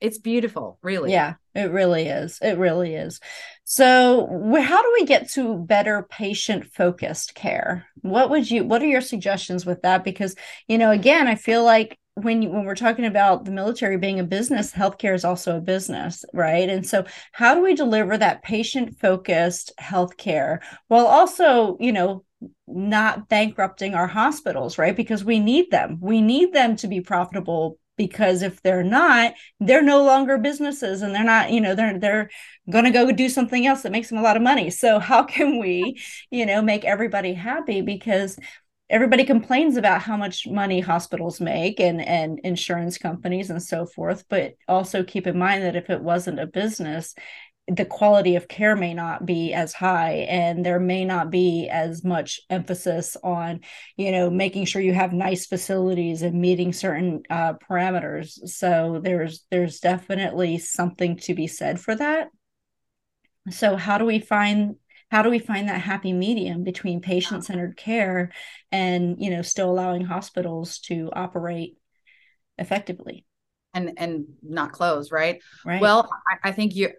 [0.00, 1.12] it's beautiful really.
[1.12, 3.18] Yeah it really is it really is.
[3.64, 4.26] So
[4.60, 7.86] how do we get to better patient focused care?
[8.02, 10.04] What would you what are your suggestions with that?
[10.04, 10.36] Because
[10.68, 14.18] you know again i feel like when you, when we're talking about the military being
[14.20, 16.68] a business healthcare is also a business right?
[16.68, 22.24] And so how do we deliver that patient focused healthcare while also you know
[22.68, 24.96] not bankrupting our hospitals right?
[24.96, 25.98] Because we need them.
[26.00, 31.14] We need them to be profitable because if they're not they're no longer businesses and
[31.14, 32.30] they're not you know they're they're
[32.70, 34.70] going to go do something else that makes them a lot of money.
[34.70, 37.80] So how can we you know make everybody happy?
[37.80, 38.38] Because
[38.88, 44.24] everybody complains about how much money hospitals make and and insurance companies and so forth
[44.28, 47.14] but also keep in mind that if it wasn't a business
[47.68, 52.04] the quality of care may not be as high and there may not be as
[52.04, 53.60] much emphasis on
[53.96, 58.38] you know making sure you have nice facilities and meeting certain uh, parameters.
[58.48, 62.28] So there's there's definitely something to be said for that.
[63.50, 64.76] So how do we find
[65.10, 68.32] how do we find that happy medium between patient-centered care
[68.70, 71.76] and you know still allowing hospitals to operate
[72.58, 73.24] effectively?
[73.74, 75.42] And and not close right?
[75.64, 75.80] Right.
[75.80, 76.90] Well I, I think you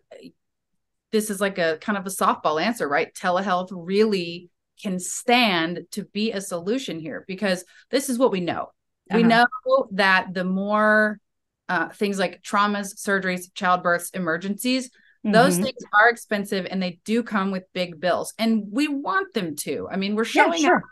[1.18, 6.04] this is like a kind of a softball answer right telehealth really can stand to
[6.06, 8.70] be a solution here because this is what we know
[9.10, 9.18] uh-huh.
[9.18, 9.48] we know
[9.92, 11.20] that the more
[11.70, 15.32] uh, things like traumas surgeries childbirths emergencies mm-hmm.
[15.32, 19.56] those things are expensive and they do come with big bills and we want them
[19.56, 20.84] to i mean we're showing yeah, sure.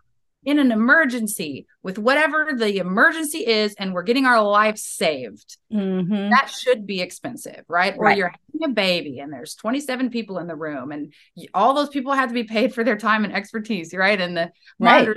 [0.45, 6.29] In an emergency with whatever the emergency is and we're getting our life saved mm-hmm.
[6.29, 7.97] that should be expensive right?
[7.97, 11.13] right or you're having a baby and there's 27 people in the room and
[11.53, 14.51] all those people have to be paid for their time and expertise right and the
[14.79, 15.09] right.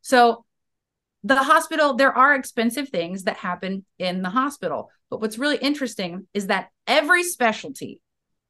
[0.00, 0.44] so
[1.24, 6.26] the hospital there are expensive things that happen in the hospital but what's really interesting
[6.32, 8.00] is that every specialty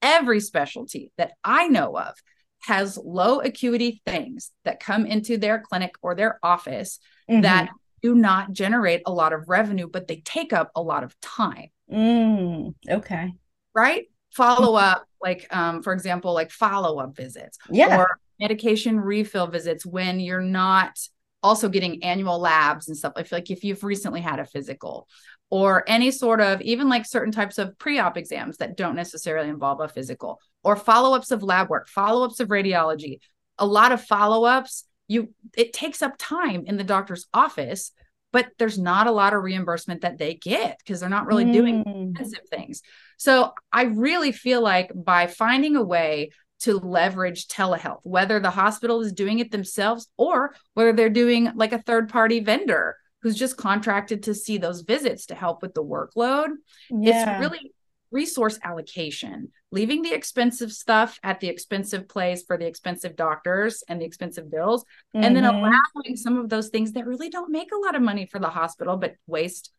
[0.02, 2.14] every specialty that i know of
[2.62, 6.98] has low acuity things that come into their clinic or their office
[7.30, 7.42] mm-hmm.
[7.42, 7.70] that
[8.02, 11.68] do not generate a lot of revenue, but they take up a lot of time.
[11.90, 13.32] Mm, okay.
[13.74, 14.06] Right?
[14.32, 17.58] Follow up, like, um, for example, like follow up visits.
[17.70, 17.98] Yeah.
[17.98, 20.98] Or medication refill visits when you're not
[21.42, 23.12] also getting annual labs and stuff.
[23.16, 25.08] I feel like if you've recently had a physical
[25.50, 29.80] or any sort of even like certain types of pre-op exams that don't necessarily involve
[29.80, 33.18] a physical or follow-ups of lab work follow-ups of radiology
[33.58, 37.92] a lot of follow-ups you it takes up time in the doctor's office
[38.32, 41.52] but there's not a lot of reimbursement that they get because they're not really mm.
[41.52, 42.82] doing expensive things
[43.16, 49.00] so i really feel like by finding a way to leverage telehealth whether the hospital
[49.00, 53.56] is doing it themselves or whether they're doing like a third party vendor who's just
[53.56, 56.48] contracted to see those visits to help with the workload
[56.90, 57.34] yeah.
[57.34, 57.72] it's really
[58.12, 64.00] resource allocation, leaving the expensive stuff at the expensive place for the expensive doctors and
[64.00, 65.24] the expensive bills, mm-hmm.
[65.24, 65.56] and then mm-hmm.
[65.56, 68.48] allowing some of those things that really don't make a lot of money for the
[68.48, 69.72] hospital, but waste.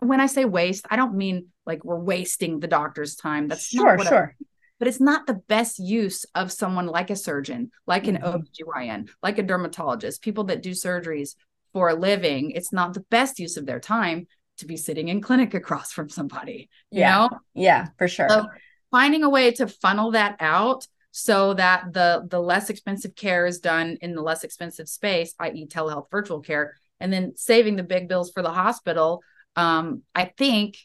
[0.00, 3.48] when I say waste, I don't mean like we're wasting the doctor's time.
[3.48, 4.34] That's sure, sure.
[4.38, 4.44] I,
[4.78, 8.24] but it's not the best use of someone like a surgeon, like mm-hmm.
[8.24, 11.34] an OBGYN, like a dermatologist, people that do surgeries
[11.72, 12.52] for a living.
[12.52, 16.08] It's not the best use of their time to be sitting in clinic across from
[16.08, 17.14] somebody you yeah.
[17.14, 18.46] know yeah for sure so
[18.90, 23.58] finding a way to funnel that out so that the the less expensive care is
[23.58, 28.08] done in the less expensive space i.e telehealth virtual care and then saving the big
[28.08, 29.22] bills for the hospital
[29.56, 30.76] um i think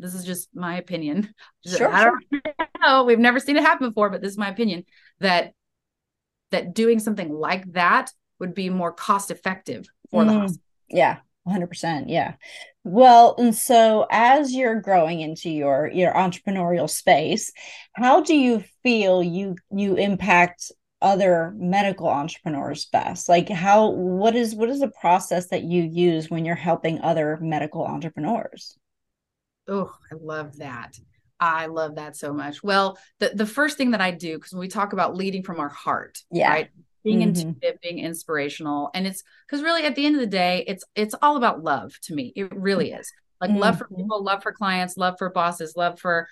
[0.00, 1.34] this is just my opinion.
[1.66, 2.66] Sure, i don't sure.
[2.80, 3.04] know.
[3.04, 4.84] We've never seen it happen before but this is my opinion
[5.20, 5.52] that
[6.50, 10.62] that doing something like that would be more cost effective for mm, the hospital.
[10.88, 11.16] Yeah
[11.46, 12.34] 100% yeah
[12.88, 17.52] well and so as you're growing into your your entrepreneurial space
[17.94, 23.28] how do you feel you you impact other medical entrepreneurs best?
[23.28, 27.38] Like how what is what is the process that you use when you're helping other
[27.40, 28.76] medical entrepreneurs?
[29.68, 30.98] Oh i love that.
[31.40, 32.62] I love that so much.
[32.62, 35.60] Well the, the first thing that i do because when we talk about leading from
[35.60, 36.50] our heart yeah.
[36.50, 36.70] right
[37.08, 37.48] being mm-hmm.
[37.48, 38.90] intuitive, being inspirational.
[38.94, 41.98] And it's because really at the end of the day, it's it's all about love
[42.02, 42.32] to me.
[42.36, 43.10] It really is.
[43.40, 43.60] Like mm-hmm.
[43.60, 44.02] love for mm-hmm.
[44.02, 46.28] people, love for clients, love for bosses, love for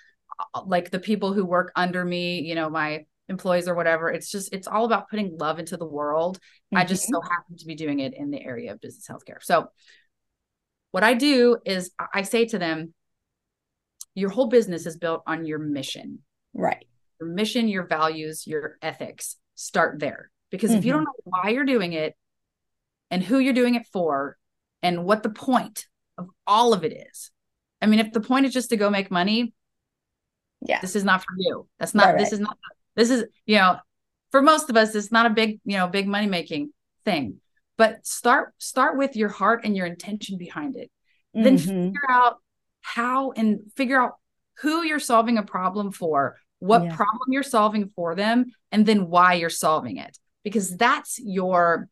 [0.53, 4.09] uh, like the people who work under me, you know, my employees or whatever.
[4.09, 6.37] It's just it's all about putting love into the world.
[6.37, 6.77] Mm-hmm.
[6.77, 7.31] I just so mm-hmm.
[7.31, 9.41] happen to be doing it in the area of business healthcare.
[9.41, 9.69] So
[10.91, 12.93] what I do is I say to them,
[14.15, 16.19] your whole business is built on your mission.
[16.53, 16.85] Right.
[17.19, 19.37] Your mission, your values, your ethics.
[19.55, 20.29] Start there.
[20.49, 20.79] Because mm-hmm.
[20.79, 21.29] if you don't mm-hmm.
[21.29, 22.15] know why you're doing it
[23.11, 24.37] and who you're doing it for
[24.81, 27.31] and what the point of all of it is.
[27.81, 29.53] I mean, if the point is just to go make money,
[30.61, 31.67] yeah, this is not for you.
[31.79, 32.57] That's not, right, this is not,
[32.95, 33.77] this is, you know,
[34.31, 36.71] for most of us, it's not a big, you know, big money making
[37.05, 37.37] thing.
[37.77, 40.89] But start, start with your heart and your intention behind it.
[41.35, 41.43] Mm-hmm.
[41.43, 42.37] Then figure out
[42.81, 44.13] how and figure out
[44.61, 46.95] who you're solving a problem for, what yeah.
[46.95, 51.89] problem you're solving for them, and then why you're solving it because that's your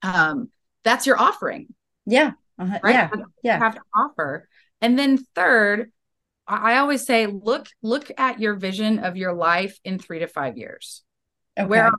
[0.00, 0.48] um
[0.82, 1.74] that's your offering.
[2.06, 2.78] Yeah uh-huh.
[2.82, 2.94] right?
[2.94, 3.10] yeah
[3.42, 3.58] yeah.
[3.58, 4.48] have to offer.
[4.80, 5.92] And then third
[6.46, 10.56] I always say look look at your vision of your life in 3 to 5
[10.56, 11.02] years.
[11.58, 11.68] Okay.
[11.68, 11.90] where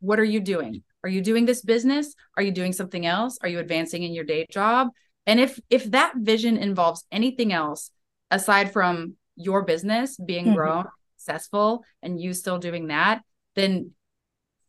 [0.00, 0.82] what are you doing?
[1.02, 2.14] Are you doing this business?
[2.36, 3.38] Are you doing something else?
[3.40, 4.88] Are you advancing in your day job?
[5.24, 7.90] And if if that vision involves anything else
[8.30, 10.56] aside from your business being mm-hmm.
[10.56, 10.84] grown
[11.16, 13.22] successful and you still doing that
[13.56, 13.92] then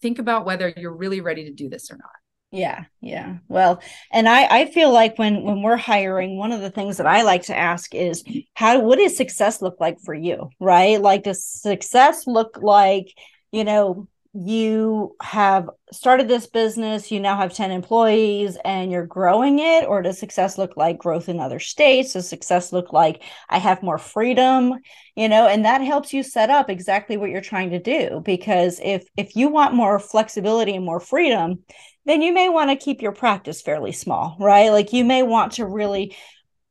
[0.02, 2.12] think about whether you're really ready to do this or not.
[2.52, 3.38] Yeah yeah.
[3.50, 3.82] Well
[4.12, 7.24] and i i feel like when when we're hiring one of the things that i
[7.24, 11.02] like to ask is how what does success look like for you right?
[11.02, 13.14] Like does success look like
[13.52, 14.08] you know
[14.45, 19.86] you have started this business, you now have 10 employees and you're growing it?
[19.86, 22.13] Or does success look like growth in other states?
[22.13, 24.76] Does success look like I have more freedom?
[25.15, 28.21] You know, and that helps you set up exactly what you're trying to do.
[28.23, 31.63] Because if if you want more flexibility and more freedom,
[32.06, 34.71] then you may want to keep your practice fairly small, right?
[34.71, 36.15] Like you may want to really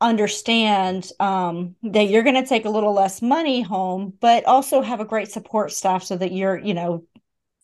[0.00, 5.00] understand um, that you're going to take a little less money home, but also have
[5.00, 7.04] a great support staff so that you're, you know,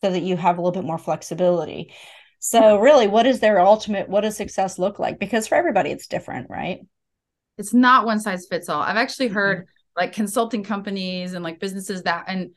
[0.03, 1.93] so that you have a little bit more flexibility.
[2.39, 4.09] So really, what is their ultimate?
[4.09, 5.21] What does success look like?
[5.21, 6.81] Because for everybody, it's different, right?
[7.57, 8.83] It's not one size fits all.
[8.83, 9.35] I've actually mm-hmm.
[9.37, 10.01] heard mm-hmm.
[10.01, 12.51] like consulting companies and like businesses that and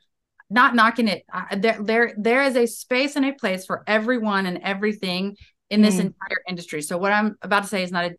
[0.50, 1.24] not knocking it.
[1.58, 5.38] there, there, there is a space and a place for everyone and everything
[5.70, 6.02] in this mm.
[6.02, 6.82] entire industry.
[6.82, 8.12] So what I'm about to say is not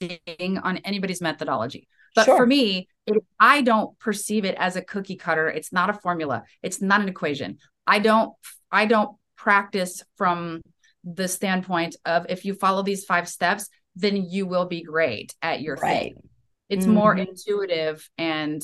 [0.00, 1.88] a ding on anybody's methodology.
[2.14, 2.36] But sure.
[2.36, 5.48] for me, it, I don't perceive it as a cookie cutter.
[5.48, 6.44] It's not a formula.
[6.62, 7.58] It's not an equation.
[7.86, 8.32] I don't
[8.70, 10.62] I don't practice from
[11.04, 15.60] the standpoint of if you follow these five steps, then you will be great at
[15.60, 16.14] your right.
[16.14, 16.28] thing.
[16.68, 16.94] It's mm-hmm.
[16.94, 18.62] more intuitive and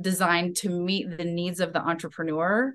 [0.00, 2.74] designed to meet the needs of the entrepreneur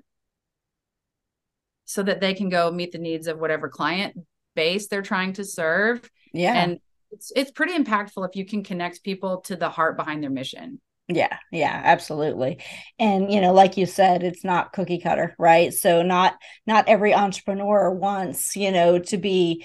[1.84, 4.16] so that they can go meet the needs of whatever client
[4.54, 6.08] base they're trying to serve.
[6.32, 6.54] Yeah.
[6.54, 6.80] And
[7.12, 10.80] it's it's pretty impactful if you can connect people to the heart behind their mission.
[11.08, 12.58] Yeah, yeah, absolutely.
[12.98, 15.72] And you know, like you said, it's not cookie cutter, right?
[15.72, 16.34] So not
[16.66, 19.64] not every entrepreneur wants, you know, to be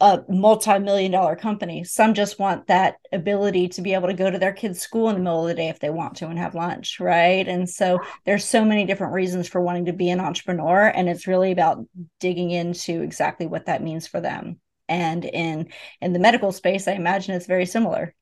[0.00, 1.84] a multi-million dollar company.
[1.84, 5.16] Some just want that ability to be able to go to their kids' school in
[5.16, 7.46] the middle of the day if they want to and have lunch, right?
[7.48, 11.26] And so there's so many different reasons for wanting to be an entrepreneur and it's
[11.28, 11.86] really about
[12.20, 14.60] digging into exactly what that means for them.
[14.88, 15.68] And in
[16.00, 18.14] in the medical space, I imagine it's very similar.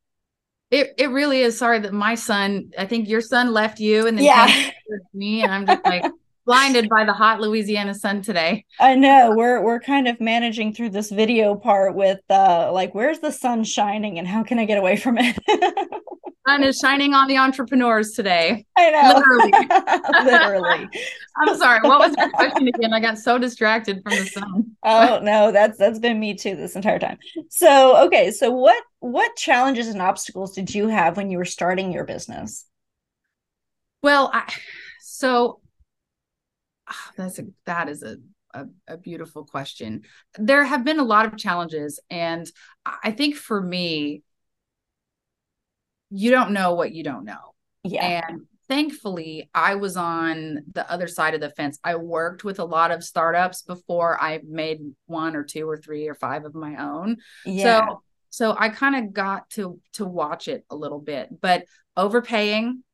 [0.75, 1.57] It it really is.
[1.57, 2.73] Sorry that my son.
[2.77, 4.71] I think your son left you, and then yeah,
[5.13, 6.05] me, and I'm just like
[6.47, 8.65] blinded by the hot Louisiana sun today.
[8.81, 13.21] I know we're we're kind of managing through this video part with uh like where's
[13.21, 15.39] the sun shining and how can I get away from it?
[16.47, 18.65] sun is shining on the entrepreneurs today.
[18.77, 19.15] I know.
[19.15, 19.53] Literally.
[20.25, 20.89] Literally.
[21.37, 21.81] I'm sorry.
[21.83, 22.93] What was your question again?
[22.93, 24.77] I got so distracted from the sun.
[24.83, 27.19] oh no, that's that's been me too this entire time.
[27.49, 31.93] So okay, so what what challenges and obstacles did you have when you were starting
[31.93, 32.67] your business?
[34.03, 34.53] Well, I
[35.01, 35.61] so
[36.91, 38.19] oh, that's a that is a
[38.55, 40.03] a, a, beautiful question.
[40.39, 41.99] There have been a lot of challenges.
[42.09, 42.49] And
[42.87, 44.23] I think for me,
[46.15, 47.55] you don't know what you don't know.
[47.83, 48.23] Yeah.
[48.29, 51.79] And thankfully, I was on the other side of the fence.
[51.83, 56.09] I worked with a lot of startups before I made one or two or three
[56.09, 57.17] or five of my own.
[57.45, 57.87] Yeah.
[57.87, 61.65] So so I kind of got to to watch it a little bit, but
[61.97, 62.85] overpaying.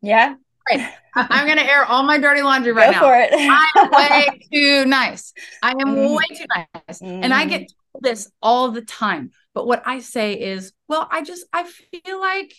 [0.00, 0.34] Yeah.
[0.70, 0.92] Right.
[1.16, 3.00] I'm gonna air all my dirty laundry right Go now.
[3.00, 3.30] For it.
[3.32, 5.32] I'm way too nice.
[5.62, 6.16] I am mm.
[6.16, 7.00] way too nice.
[7.00, 7.24] Mm.
[7.24, 8.00] And I get mm.
[8.02, 9.32] this all the time.
[9.54, 12.54] But what I say is, well, I just I feel like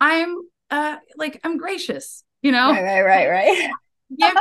[0.00, 0.36] I'm
[0.70, 2.70] uh like I'm gracious, you know?
[2.70, 3.70] Right, right, right, right.
[4.16, 4.32] Give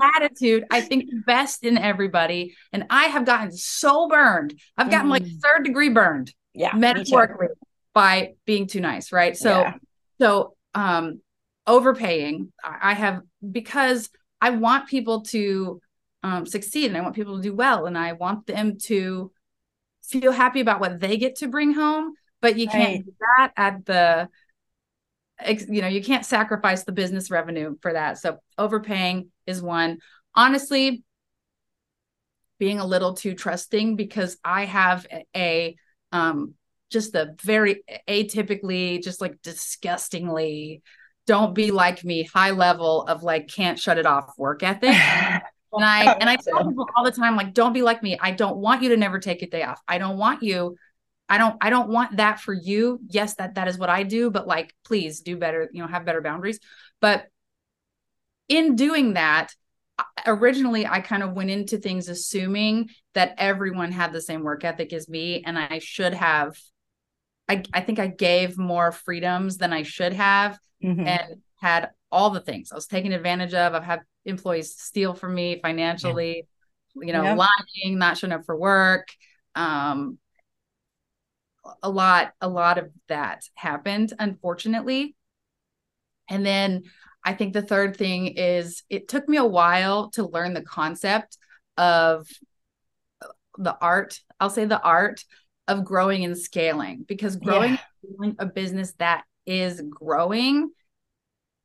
[0.00, 2.54] attitude, I think best in everybody.
[2.72, 4.58] And I have gotten so burned.
[4.78, 5.12] I've gotten mm.
[5.12, 6.32] like third degree burned.
[6.54, 6.74] Yeah.
[6.74, 7.48] Metaphorically
[7.92, 9.36] by being too nice, right?
[9.36, 9.74] So yeah.
[10.20, 11.20] so um
[11.66, 12.52] overpaying.
[12.64, 14.08] I have because
[14.40, 15.80] I want people to
[16.22, 19.30] um, succeed and I want people to do well and I want them to
[20.10, 22.14] feel happy about what they get to bring home.
[22.40, 24.28] But you can't do that at the
[25.68, 28.18] you know you can't sacrifice the business revenue for that.
[28.18, 29.98] So overpaying is one.
[30.34, 31.02] Honestly,
[32.58, 35.76] being a little too trusting because I have a, a
[36.12, 36.54] um
[36.90, 40.82] just a very atypically just like disgustingly
[41.26, 44.94] don't be like me high level of like can't shut it off work ethic
[45.72, 48.18] and i and i tell people all the time like don't be like me.
[48.20, 49.80] I don't want you to never take a day off.
[49.86, 50.76] I don't want you
[51.28, 53.00] i don't i don't want that for you.
[53.08, 56.04] Yes that that is what i do but like please do better you know have
[56.04, 56.60] better boundaries.
[57.00, 57.26] But
[58.48, 59.54] in doing that
[60.26, 64.94] originally i kind of went into things assuming that everyone had the same work ethic
[64.94, 66.56] as me and i should have
[67.50, 71.04] I, I think I gave more freedoms than I should have mm-hmm.
[71.04, 73.74] and had all the things I was taken advantage of.
[73.74, 76.46] I've had employees steal from me financially,
[76.94, 77.06] yeah.
[77.06, 77.34] you know, yeah.
[77.34, 79.08] lying, not showing up for work.
[79.54, 80.18] Um,
[81.82, 85.14] a lot, a lot of that happened, unfortunately.
[86.28, 86.84] And then
[87.24, 91.36] I think the third thing is it took me a while to learn the concept
[91.76, 92.26] of
[93.58, 94.20] the art.
[94.38, 95.22] I'll say the art
[95.68, 97.78] of growing and scaling because growing
[98.22, 98.30] yeah.
[98.38, 100.70] a business that is growing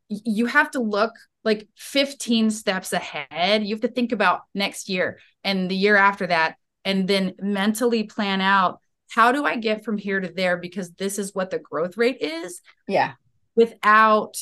[0.09, 1.13] you have to look
[1.45, 3.63] like 15 steps ahead.
[3.63, 8.03] You have to think about next year and the year after that, and then mentally
[8.03, 8.79] plan out
[9.09, 12.17] how do I get from here to there because this is what the growth rate
[12.19, 12.61] is.
[12.87, 13.13] Yeah.
[13.55, 14.35] Without,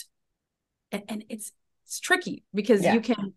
[0.92, 1.52] and, and it's
[1.86, 2.94] it's tricky because yeah.
[2.94, 3.34] you can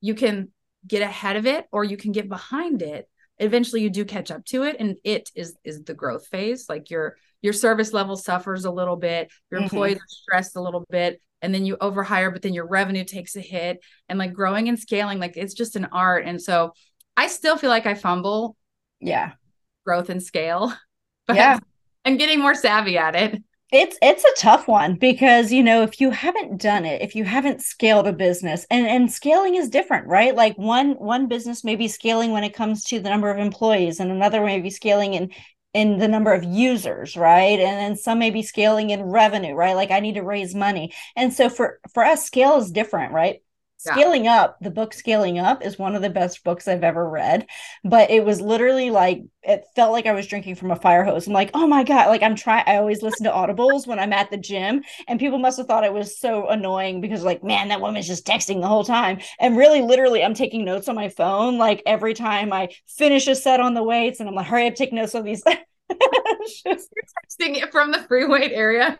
[0.00, 0.52] you can
[0.86, 4.44] get ahead of it or you can get behind it eventually you do catch up
[4.44, 8.64] to it and it is is the growth phase like your your service level suffers
[8.64, 9.64] a little bit your mm-hmm.
[9.64, 13.36] employees are stressed a little bit and then you overhire but then your revenue takes
[13.36, 13.80] a hit.
[14.08, 16.24] And like growing and scaling like it's just an art.
[16.26, 16.72] And so
[17.16, 18.56] i still feel like i fumble
[19.00, 19.32] yeah.
[19.84, 20.72] growth and scale
[21.26, 21.58] but yeah.
[22.04, 23.42] I'm getting more savvy at it.
[23.70, 27.24] It's it's a tough one because you know if you haven't done it if you
[27.24, 30.34] haven't scaled a business and and scaling is different right?
[30.34, 34.00] Like one one business may be scaling when it comes to the number of employees
[34.00, 35.30] and another may be scaling in
[35.74, 37.58] in the number of users right?
[37.60, 39.74] And then some may be scaling in revenue right?
[39.76, 40.92] Like i need to raise money.
[41.16, 43.40] And so for for us scale is different right
[43.80, 44.42] Scaling yeah.
[44.42, 47.46] Up, the book Scaling Up is one of the best books I've ever read.
[47.84, 51.28] But it was literally like, it felt like I was drinking from a fire hose.
[51.28, 52.08] I'm like, oh my God.
[52.08, 54.82] Like, I'm trying, I always listen to audibles when I'm at the gym.
[55.06, 58.26] And people must have thought it was so annoying because, like, man, that woman's just
[58.26, 59.20] texting the whole time.
[59.38, 61.56] And really, literally, I'm taking notes on my phone.
[61.56, 64.74] Like, every time I finish a set on the weights, and I'm like, hurry up,
[64.74, 65.44] take notes on these.
[66.64, 66.66] just...
[66.66, 68.98] You're texting it from the free weight area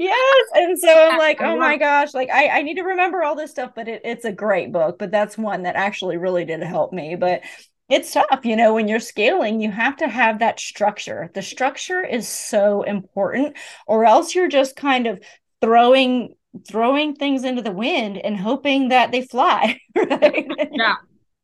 [0.00, 0.46] yes.
[0.54, 3.50] And so i'm like oh my gosh like i i need to remember all this
[3.50, 6.92] stuff but it, it's a great book but that's one that actually really did help
[6.92, 7.42] me but
[7.90, 11.30] it's tough you know when you're scaling you have to have that structure.
[11.34, 15.20] The structure is so important or else you're just kind of
[15.60, 16.34] throwing
[16.66, 20.46] throwing things into the wind and hoping that they fly right?
[20.72, 20.94] Yeah.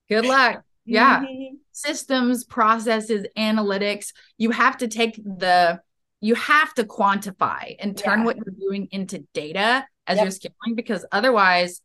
[0.08, 0.62] Good luck.
[0.84, 1.20] Yeah.
[1.20, 1.56] Mm-hmm.
[1.72, 5.80] systems processes analytics you have to take the
[6.20, 8.24] you have to quantify and turn yeah.
[8.24, 10.24] what you're doing into data as yep.
[10.24, 11.80] you're scaling because otherwise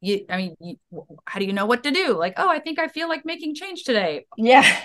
[0.00, 0.76] you i mean you,
[1.26, 3.54] how do you know what to do like oh i think i feel like making
[3.54, 4.80] change today yeah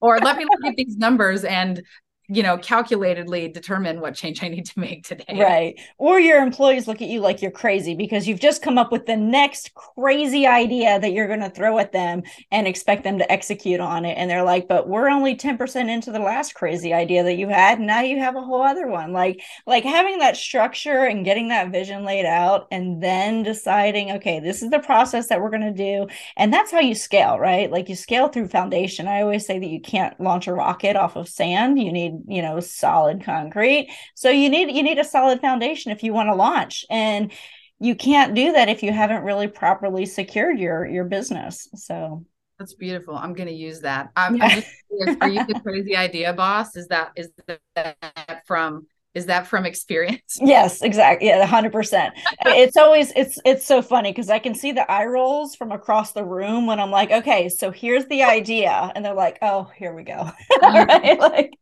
[0.00, 1.82] or let me look at these numbers and
[2.28, 5.24] you know, calculatedly determine what change I need to make today.
[5.40, 5.80] Right.
[5.98, 9.06] Or your employees look at you like you're crazy because you've just come up with
[9.06, 13.30] the next crazy idea that you're going to throw at them and expect them to
[13.30, 14.14] execute on it.
[14.14, 17.80] And they're like, but we're only 10% into the last crazy idea that you had.
[17.80, 19.12] Now you have a whole other one.
[19.12, 24.40] Like, like having that structure and getting that vision laid out and then deciding, okay,
[24.40, 26.06] this is the process that we're going to do.
[26.36, 27.70] And that's how you scale, right?
[27.70, 29.06] Like you scale through foundation.
[29.06, 31.78] I always say that you can't launch a rocket off of sand.
[31.78, 33.90] You need you know solid concrete.
[34.14, 37.32] So you need you need a solid foundation if you want to launch and
[37.78, 42.24] you can't do that if you haven't really properly secured your your business so.
[42.58, 43.14] That's beautiful.
[43.14, 44.08] I'm going to use that.
[44.16, 44.62] I'm, I'm
[45.20, 46.74] are you the crazy idea boss?
[46.74, 47.28] Is that is
[47.74, 48.86] that from
[49.16, 50.38] is that from experience?
[50.40, 52.10] Yes exactly yeah 100%
[52.46, 56.12] it's always it's it's so funny because i can see the eye rolls from across
[56.12, 59.94] the room when i'm like okay so here's the idea and they're like oh here
[59.94, 60.30] we go.
[60.62, 61.54] Right like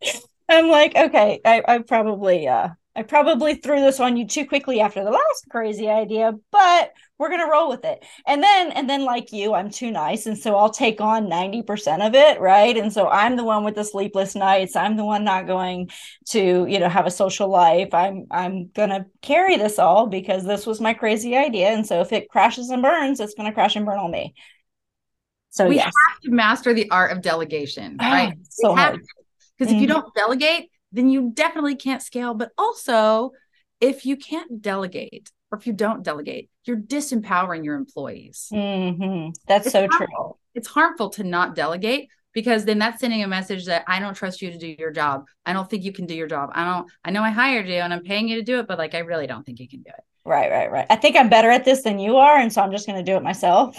[0.54, 4.80] I'm like, okay, I, I probably uh I probably threw this on you too quickly
[4.80, 8.04] after the last crazy idea, but we're gonna roll with it.
[8.26, 10.26] And then and then like you, I'm too nice.
[10.26, 12.76] And so I'll take on 90% of it, right?
[12.76, 14.76] And so I'm the one with the sleepless nights.
[14.76, 15.90] I'm the one not going
[16.30, 17.92] to, you know, have a social life.
[17.92, 21.70] I'm I'm gonna carry this all because this was my crazy idea.
[21.70, 24.34] And so if it crashes and burns, it's gonna crash and burn on me.
[25.50, 25.92] So we yes.
[26.08, 28.34] have to master the art of delegation, oh, right?
[28.50, 29.00] so hard.
[29.58, 29.82] Because mm-hmm.
[29.82, 30.02] if you mm-hmm.
[30.02, 32.34] don't delegate, then you definitely can't scale.
[32.34, 33.32] But also,
[33.80, 38.48] if you can't delegate or if you don't delegate, you're disempowering your employees.
[38.52, 39.30] Mm-hmm.
[39.46, 40.06] That's it's so harmful.
[40.06, 40.36] true.
[40.54, 44.40] It's harmful to not delegate because then that's sending a message that I don't trust
[44.40, 45.24] you to do your job.
[45.44, 46.50] I don't think you can do your job.
[46.52, 48.78] I don't, I know I hired you and I'm paying you to do it, but
[48.78, 50.04] like, I really don't think you can do it.
[50.24, 50.86] Right, right, right.
[50.88, 52.38] I think I'm better at this than you are.
[52.38, 53.76] And so I'm just going to do it myself.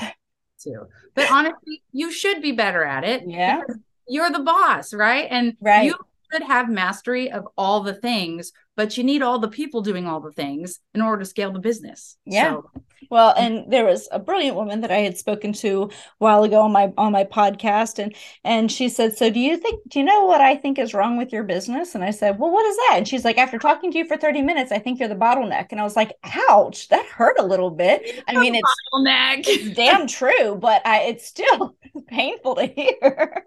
[0.59, 0.86] Too.
[1.15, 3.23] But honestly, you should be better at it.
[3.26, 3.61] Yeah
[4.07, 5.27] you're the boss, right?
[5.29, 5.85] And right.
[5.85, 5.95] you
[6.31, 10.19] should have mastery of all the things, but you need all the people doing all
[10.19, 12.17] the things in order to scale the business.
[12.25, 12.51] Yeah.
[12.51, 12.71] So.
[13.11, 16.61] Well, and there was a brilliant woman that I had spoken to a while ago
[16.61, 20.05] on my on my podcast and and she said, "So do you think do you
[20.05, 22.75] know what I think is wrong with your business?" And I said, "Well, what is
[22.75, 25.15] that?" And she's like, "After talking to you for 30 minutes, I think you're the
[25.15, 26.13] bottleneck." And I was like,
[26.49, 29.43] "Ouch, that hurt a little bit." I mean, it's bottleneck.
[29.47, 31.75] it's damn true, but I it's still
[32.07, 33.45] painful to hear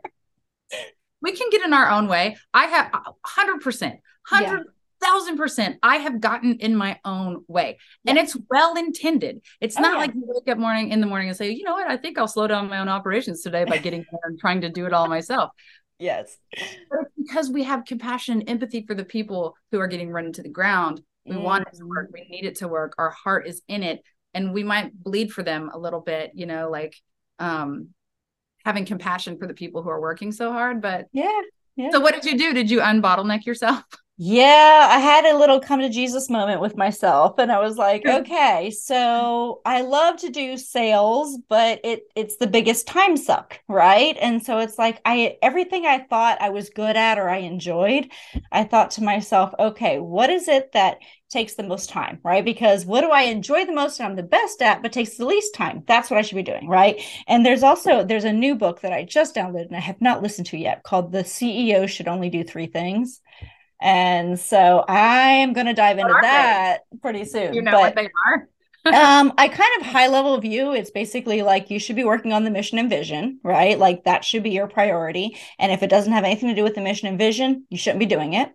[1.21, 2.37] we can get in our own way.
[2.55, 3.81] I have 100%,
[4.29, 5.79] 100,000 percent.
[5.83, 8.11] I have gotten in my own way yeah.
[8.11, 9.41] and it's well intended.
[9.61, 9.99] It's oh, not yeah.
[9.99, 12.19] like you wake up morning in the morning and say, you know what, I think
[12.19, 14.93] I'll slow down my own operations today by getting there and trying to do it
[14.93, 15.51] all myself.
[15.99, 16.37] Yes.
[16.91, 20.43] But because we have compassion and empathy for the people who are getting run into
[20.43, 21.43] the ground We mm.
[21.43, 22.11] want it to work.
[22.13, 22.95] We need it to work.
[22.99, 24.03] Our heart is in it.
[24.35, 26.95] And we might bleed for them a little bit, you know, like
[27.41, 27.89] um
[28.65, 30.81] having compassion for the people who are working so hard.
[30.81, 31.41] But yeah.
[31.77, 31.91] Yeah.
[31.93, 32.53] So what did you do?
[32.53, 33.85] Did you unbottleneck yourself?
[34.21, 38.03] Yeah, I had a little come to Jesus moment with myself and I was like,
[38.03, 38.17] hmm.
[38.23, 44.17] okay, so I love to do sales, but it it's the biggest time suck, right?
[44.21, 48.11] And so it's like I everything I thought I was good at or I enjoyed,
[48.51, 50.99] I thought to myself, okay, what is it that
[51.31, 52.45] takes the most time, right?
[52.45, 55.27] Because what do I enjoy the most and I'm the best at, but takes the
[55.27, 55.85] least time?
[55.87, 57.01] That's what I should be doing, right?
[57.29, 60.23] And there's also there's a new book that I just downloaded and I have not
[60.23, 63.21] listened to yet called The CEO Should Only Do Three Things.
[63.81, 66.99] And so I am going to dive into that they?
[66.99, 67.55] pretty soon.
[67.55, 68.49] You know but, what they are?
[68.87, 70.73] um, I kind of high level view.
[70.73, 73.79] It's basically like you should be working on the mission and vision, right?
[73.79, 75.37] Like that should be your priority.
[75.59, 78.01] And if it doesn't have anything to do with the mission and vision, you shouldn't
[78.01, 78.51] be doing it.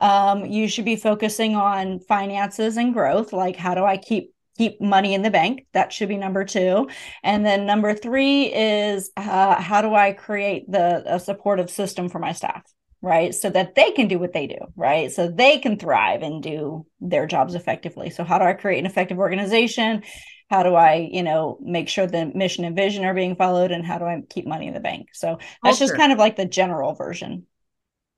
[0.00, 3.32] Um, you should be focusing on finances and growth.
[3.32, 5.66] Like how do I keep keep money in the bank?
[5.72, 6.88] That should be number two.
[7.22, 12.18] And then number three is uh, how do I create the a supportive system for
[12.18, 12.62] my staff?
[13.02, 13.34] Right?
[13.34, 15.10] So that they can do what they do right?
[15.10, 18.10] So they can thrive and do their jobs effectively.
[18.10, 20.02] So how do i create an effective organization?
[20.48, 23.70] How do i you know make sure the mission and vision are being followed?
[23.72, 25.08] And how do i keep money in the bank?
[25.12, 27.46] So that's just kind of like the general version.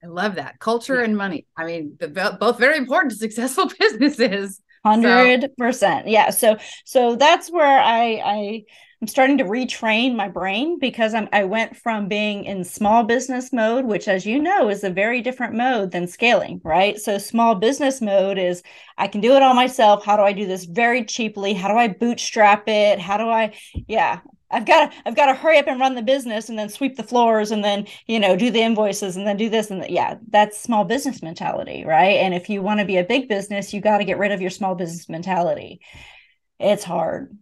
[0.05, 0.59] I love that.
[0.59, 1.05] Culture yeah.
[1.05, 1.47] and money.
[1.57, 4.61] I mean the, both very important to successful businesses.
[4.85, 6.03] 100% so.
[6.07, 6.31] yeah.
[6.31, 8.63] So so that's where i i
[9.03, 13.53] I'm starting to retrain my brain because I'm, I went from being in small business
[13.53, 16.97] mode, which, as you know, is a very different mode than scaling, right?
[16.97, 18.63] So, small business mode is
[18.97, 20.05] I can do it all myself.
[20.05, 21.53] How do I do this very cheaply?
[21.53, 23.01] How do I bootstrap it?
[23.01, 23.57] How do I,
[23.89, 24.21] yeah,
[24.53, 26.95] I've got to, I've got to hurry up and run the business and then sweep
[26.97, 29.73] the floors and then, you know, do the invoices and then do this.
[29.73, 32.19] And the, yeah, that's small business mentality, right?
[32.19, 34.41] And if you want to be a big business, you got to get rid of
[34.41, 35.81] your small business mentality.
[36.61, 37.37] It's hard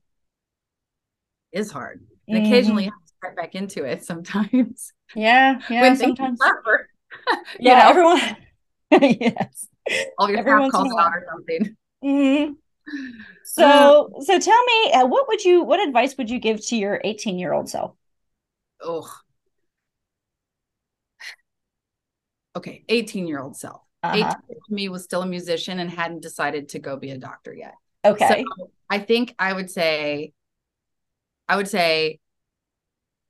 [1.53, 2.05] is hard.
[2.29, 2.47] And mm-hmm.
[2.47, 4.93] occasionally you have to start back into it sometimes.
[5.15, 5.61] Yeah.
[5.71, 5.83] Yeah.
[5.83, 6.39] when sometimes.
[7.61, 7.79] yeah.
[7.79, 7.91] Know?
[7.91, 8.37] Everyone.
[9.21, 9.67] yes.
[10.19, 11.77] All your staff calls out or something.
[12.05, 12.53] Mm-hmm.
[13.45, 16.77] So, uh, so tell me, uh, what would you, what advice would you give to
[16.77, 17.97] your 18 year old self?
[18.81, 19.13] Oh,
[22.55, 22.85] okay.
[22.89, 23.83] 18 year old self.
[24.05, 24.17] Uh-huh.
[24.17, 24.31] 18
[24.69, 27.75] to me was still a musician and hadn't decided to go be a doctor yet.
[28.05, 28.45] Okay.
[28.59, 30.33] So I think I would say
[31.51, 32.21] I would say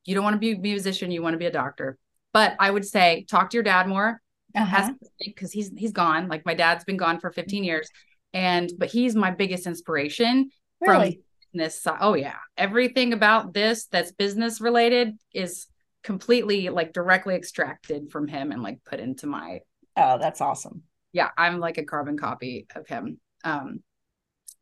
[0.05, 1.97] you don't want to be a musician, you want to be a doctor.
[2.35, 4.21] But I would say talk to your dad more
[4.53, 5.49] because uh-huh.
[5.51, 6.29] he's he's gone.
[6.29, 7.89] Like my dad's been gone for 15 years.
[8.35, 10.51] And but he's my biggest inspiration
[10.81, 11.12] really?
[11.12, 11.99] from business side.
[12.03, 12.37] Oh yeah.
[12.59, 15.66] Everything about this that's business related is
[16.05, 19.61] completely like directly extracted from him and like put into my
[19.97, 20.83] Oh, that's awesome.
[21.12, 23.18] Yeah, I'm like a carbon copy of him.
[23.45, 23.83] Um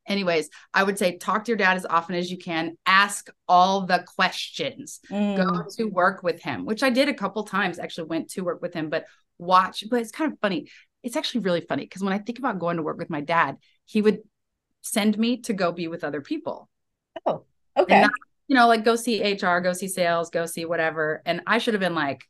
[0.09, 2.77] anyways, I would say talk to your dad as often as you can.
[2.87, 5.01] Ask all the questions.
[5.11, 5.37] Mm.
[5.37, 7.79] Go to work with him, which I did a couple times.
[7.79, 9.05] Actually, went to work with him, but
[9.39, 9.85] watch.
[9.91, 10.69] But it's kind of funny.
[11.03, 13.57] It's actually really funny because when I think about going to work with my dad,
[13.85, 14.21] he would
[14.83, 16.69] send me to go be with other people.
[17.27, 17.45] Oh,
[17.77, 18.01] okay.
[18.01, 18.11] Not,
[18.49, 21.23] you know, like go see HR, go see sales, go see whatever.
[21.25, 22.25] And I should have been like,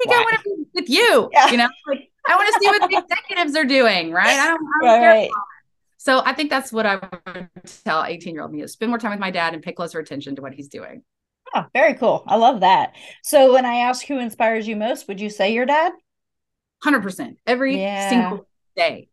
[0.00, 1.30] I think I want to be with you.
[1.32, 1.50] Yeah.
[1.50, 4.38] You know, like I want to see what the executives are doing, right?
[4.38, 5.10] I don't, I don't right, care.
[5.10, 5.30] Right.
[6.06, 7.48] So I think that's what I would
[7.84, 9.98] tell 18 year old me is spend more time with my dad and pay closer
[9.98, 11.02] attention to what he's doing.
[11.52, 12.22] Oh, very cool.
[12.28, 12.94] I love that.
[13.24, 15.90] So when I ask who inspires you most, would you say your dad?
[16.84, 18.08] 100% every yeah.
[18.08, 18.46] single
[18.76, 19.08] day.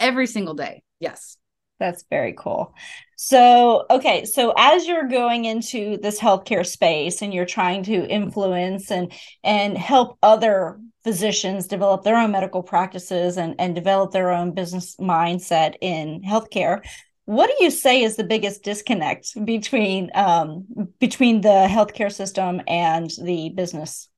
[0.00, 0.82] Every single day.
[0.98, 1.36] Yes.
[1.80, 2.74] That's very cool.
[3.16, 8.90] So, okay, so as you're going into this healthcare space and you're trying to influence
[8.90, 9.12] and
[9.42, 14.96] and help other physicians develop their own medical practices and and develop their own business
[14.96, 16.82] mindset in healthcare,
[17.24, 20.66] what do you say is the biggest disconnect between um
[21.00, 24.08] between the healthcare system and the business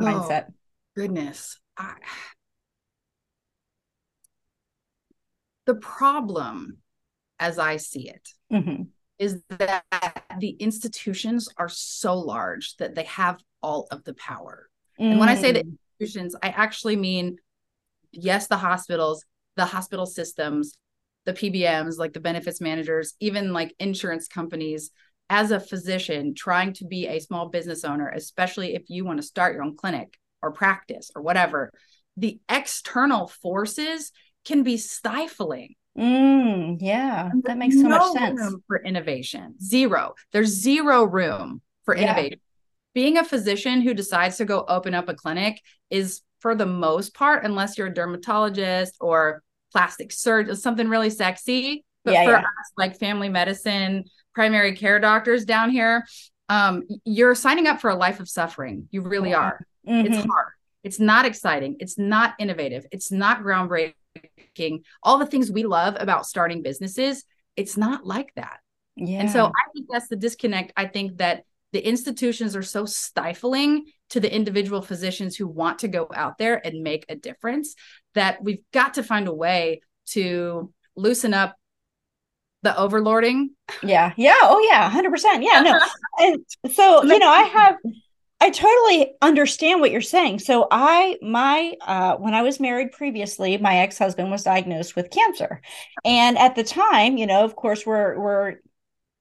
[0.00, 0.52] oh, mindset?
[0.96, 1.58] Goodness.
[1.76, 1.94] I
[5.66, 6.78] The problem,
[7.38, 8.84] as I see it, mm-hmm.
[9.18, 9.84] is that
[10.38, 14.68] the institutions are so large that they have all of the power.
[15.00, 15.10] Mm.
[15.10, 15.76] And when I say the mm.
[16.00, 17.36] institutions, I actually mean,
[18.12, 19.24] yes, the hospitals,
[19.56, 20.76] the hospital systems,
[21.24, 24.90] the PBMs, like the benefits managers, even like insurance companies.
[25.28, 29.26] As a physician trying to be a small business owner, especially if you want to
[29.26, 31.72] start your own clinic or practice or whatever,
[32.16, 34.12] the external forces
[34.46, 35.74] can be stifling.
[35.98, 38.40] Mm, yeah, that makes so no much sense.
[38.40, 40.14] Room for innovation, zero.
[40.32, 42.12] There's zero room for yeah.
[42.12, 42.40] innovation.
[42.94, 47.14] Being a physician who decides to go open up a clinic is, for the most
[47.14, 49.42] part, unless you're a dermatologist or
[49.72, 51.84] plastic surgeon, something really sexy.
[52.04, 52.38] But yeah, for yeah.
[52.38, 56.06] us, like family medicine, primary care doctors down here,
[56.48, 58.88] um, you're signing up for a life of suffering.
[58.90, 59.66] You really are.
[59.88, 60.12] Mm-hmm.
[60.12, 60.52] It's hard.
[60.84, 61.76] It's not exciting.
[61.80, 62.86] It's not innovative.
[62.92, 63.94] It's not groundbreaking.
[65.02, 67.24] All the things we love about starting businesses,
[67.56, 68.58] it's not like that.
[68.96, 69.20] Yeah.
[69.20, 70.72] And so I think that's the disconnect.
[70.76, 75.88] I think that the institutions are so stifling to the individual physicians who want to
[75.88, 77.74] go out there and make a difference
[78.14, 81.56] that we've got to find a way to loosen up
[82.62, 83.48] the overlording.
[83.82, 84.12] Yeah.
[84.16, 84.36] Yeah.
[84.42, 84.90] Oh yeah.
[84.90, 85.42] 100%.
[85.42, 85.60] Yeah.
[85.60, 85.80] No.
[86.18, 87.76] and so, you know, I have
[88.40, 90.40] I totally understand what you're saying.
[90.40, 95.62] So I my uh when I was married previously, my ex-husband was diagnosed with cancer.
[96.04, 98.56] And at the time, you know, of course we're we're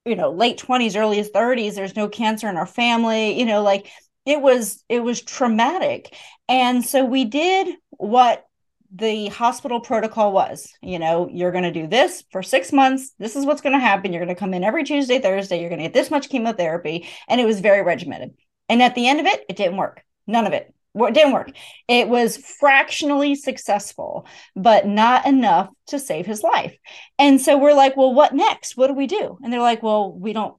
[0.05, 3.89] you know, late 20s, early 30s, there's no cancer in our family, you know, like
[4.25, 6.15] it was it was traumatic.
[6.47, 8.45] And so we did what
[8.93, 13.35] the hospital protocol was you know you're going to do this for six months this
[13.35, 15.79] is what's going to happen you're going to come in every tuesday thursday you're going
[15.79, 18.31] to get this much chemotherapy and it was very regimented
[18.69, 21.51] and at the end of it it didn't work none of it it didn't work
[21.87, 26.75] it was fractionally successful but not enough to save his life
[27.19, 30.11] and so we're like well what next what do we do and they're like well
[30.11, 30.55] we don't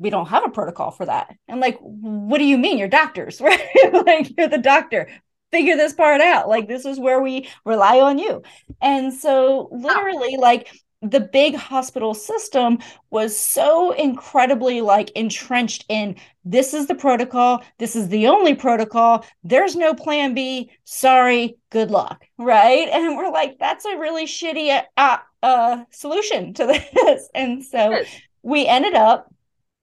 [0.00, 1.36] we don't have a protocol for that.
[1.46, 2.78] I'm like, what do you mean?
[2.78, 3.60] You're doctors, right?
[4.06, 5.08] like you're the doctor
[5.52, 6.48] figure this part out.
[6.48, 8.42] Like this is where we rely on you.
[8.80, 10.68] And so literally like
[11.02, 12.78] the big hospital system
[13.10, 17.62] was so incredibly like entrenched in this is the protocol.
[17.78, 19.24] This is the only protocol.
[19.42, 20.70] There's no plan b.
[20.84, 21.56] Sorry.
[21.70, 22.24] Good luck.
[22.38, 22.88] Right?
[22.88, 27.28] And we're like that's a really shitty uh, uh, solution to this.
[27.34, 28.02] And so
[28.42, 29.32] we ended up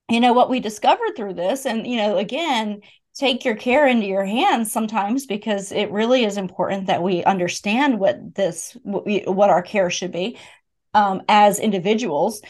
[0.09, 1.65] you know what we discovered through this.
[1.65, 2.82] And you know again
[3.13, 7.99] take your care into your hands sometimes because it really is important that we understand
[7.99, 10.38] what this what, we, what our care should be
[10.97, 12.41] um, as individuals.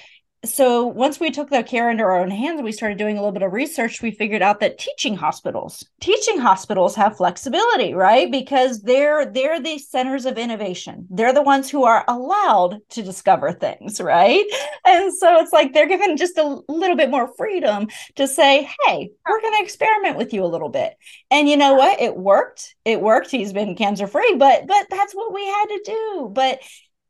[0.46, 3.34] So once we took the care into our own hands we started doing a little
[3.34, 8.32] bit of research we figured out that teaching hospitals teaching hospitals have flexibility right?
[8.32, 11.08] Because they're they're the centers of innovation.
[11.10, 14.46] They're the ones who are allowed to discover things right?
[14.86, 19.10] And so it's like they're given just a little bit more freedom to say hey
[19.28, 20.94] we're going to experiment with you a little bit.
[21.32, 22.00] And you know what?
[22.00, 22.76] It worked.
[22.86, 23.32] It worked.
[23.32, 26.32] He's been cancer free but but that's what we had to do.
[26.32, 26.60] But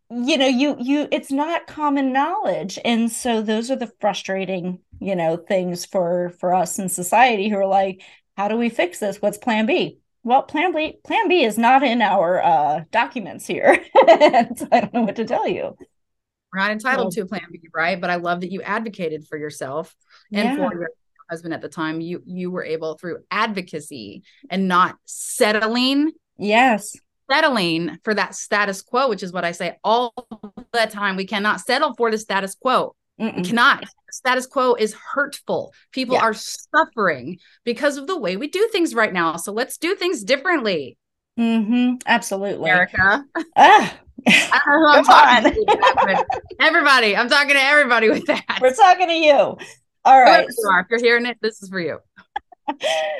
[0.09, 2.79] you know you you it's not common knowledge.
[2.85, 7.57] And so those are the frustrating you know things for for us in society who
[7.57, 8.01] are like
[8.35, 9.21] how do we fix this?
[9.21, 9.99] What's plan b?
[10.23, 13.83] Well plan b plan b is not in our uh documents here.
[14.55, 15.75] So i don't know what to tell you.
[16.53, 17.99] We're not entitled to a plan b right?
[17.99, 19.93] But i love that you advocated for yourself
[20.31, 20.69] and yeah.
[20.69, 20.89] for your
[21.29, 21.99] husband at the time.
[21.99, 26.95] You you were able through advocacy and not settling yes
[27.29, 30.13] settling for that status quo, which is what I say all
[30.71, 31.15] the time.
[31.15, 32.95] We cannot settle for the status quo.
[33.19, 33.37] Mm-mm.
[33.37, 33.85] We cannot.
[34.11, 35.73] Status quo is hurtful.
[35.91, 36.21] People yeah.
[36.21, 39.37] are suffering because of the way we do things right now.
[39.37, 40.97] So let's do things differently.
[41.39, 41.95] Mm-hmm.
[42.05, 42.69] Absolutely.
[42.69, 43.25] Erica.
[43.55, 43.97] Ah.
[44.27, 46.25] I don't know who I'm talking to.
[46.59, 47.15] everybody.
[47.15, 48.59] I'm talking to everybody with that.
[48.61, 49.57] We're talking to you.
[50.05, 50.47] All right.
[50.47, 51.99] You are, if you're hearing it, this is for you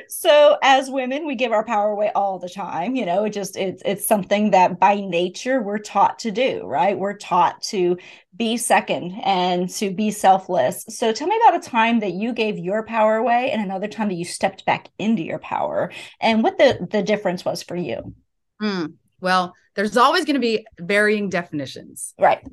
[0.09, 3.55] so as women we give our power away all the time you know it just
[3.55, 6.97] it's it's something that by nature we're taught to do right?
[6.97, 7.97] We're taught to
[8.35, 10.85] be second and to be selfless.
[10.89, 14.09] So tell me about a time that you gave your power away and another time
[14.09, 15.91] that you stepped back into your power
[16.21, 18.13] and what the the difference was for you.
[18.61, 22.43] Mm, well there's always going to be varying definitions right.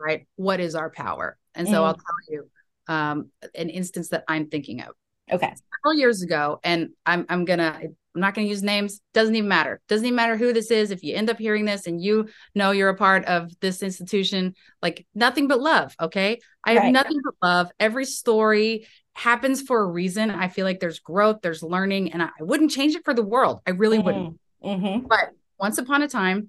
[0.00, 0.26] right?
[0.36, 1.36] What is our power?
[1.54, 1.86] And so mm.
[1.86, 2.50] i'll tell you
[2.86, 4.94] um, an instance that i'm thinking of
[5.30, 5.54] Okay.
[5.76, 9.00] Several years ago, and I'm I'm gonna I'm not gonna use names.
[9.12, 9.80] Doesn't even matter.
[9.88, 10.90] Doesn't even matter who this is.
[10.90, 14.54] If you end up hearing this and you know you're a part of this institution,
[14.82, 15.94] like nothing but love.
[16.00, 16.40] Okay.
[16.64, 16.84] I right.
[16.84, 17.70] have nothing but love.
[17.80, 20.30] Every story happens for a reason.
[20.30, 23.22] I feel like there's growth, there's learning, and I, I wouldn't change it for the
[23.22, 23.60] world.
[23.66, 24.06] I really mm-hmm.
[24.06, 24.40] wouldn't.
[24.62, 25.06] Mm-hmm.
[25.06, 26.48] But once upon a time,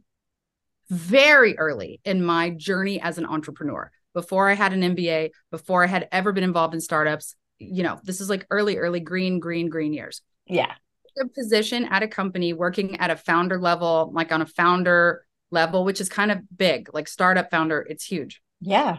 [0.89, 5.87] very early in my journey as an entrepreneur, before I had an MBA, before I
[5.87, 9.69] had ever been involved in startups, you know, this is like early, early green, green,
[9.69, 10.21] green years.
[10.45, 10.73] Yeah.
[11.21, 15.85] A position at a company working at a founder level, like on a founder level,
[15.85, 18.41] which is kind of big, like startup founder, it's huge.
[18.59, 18.97] Yeah.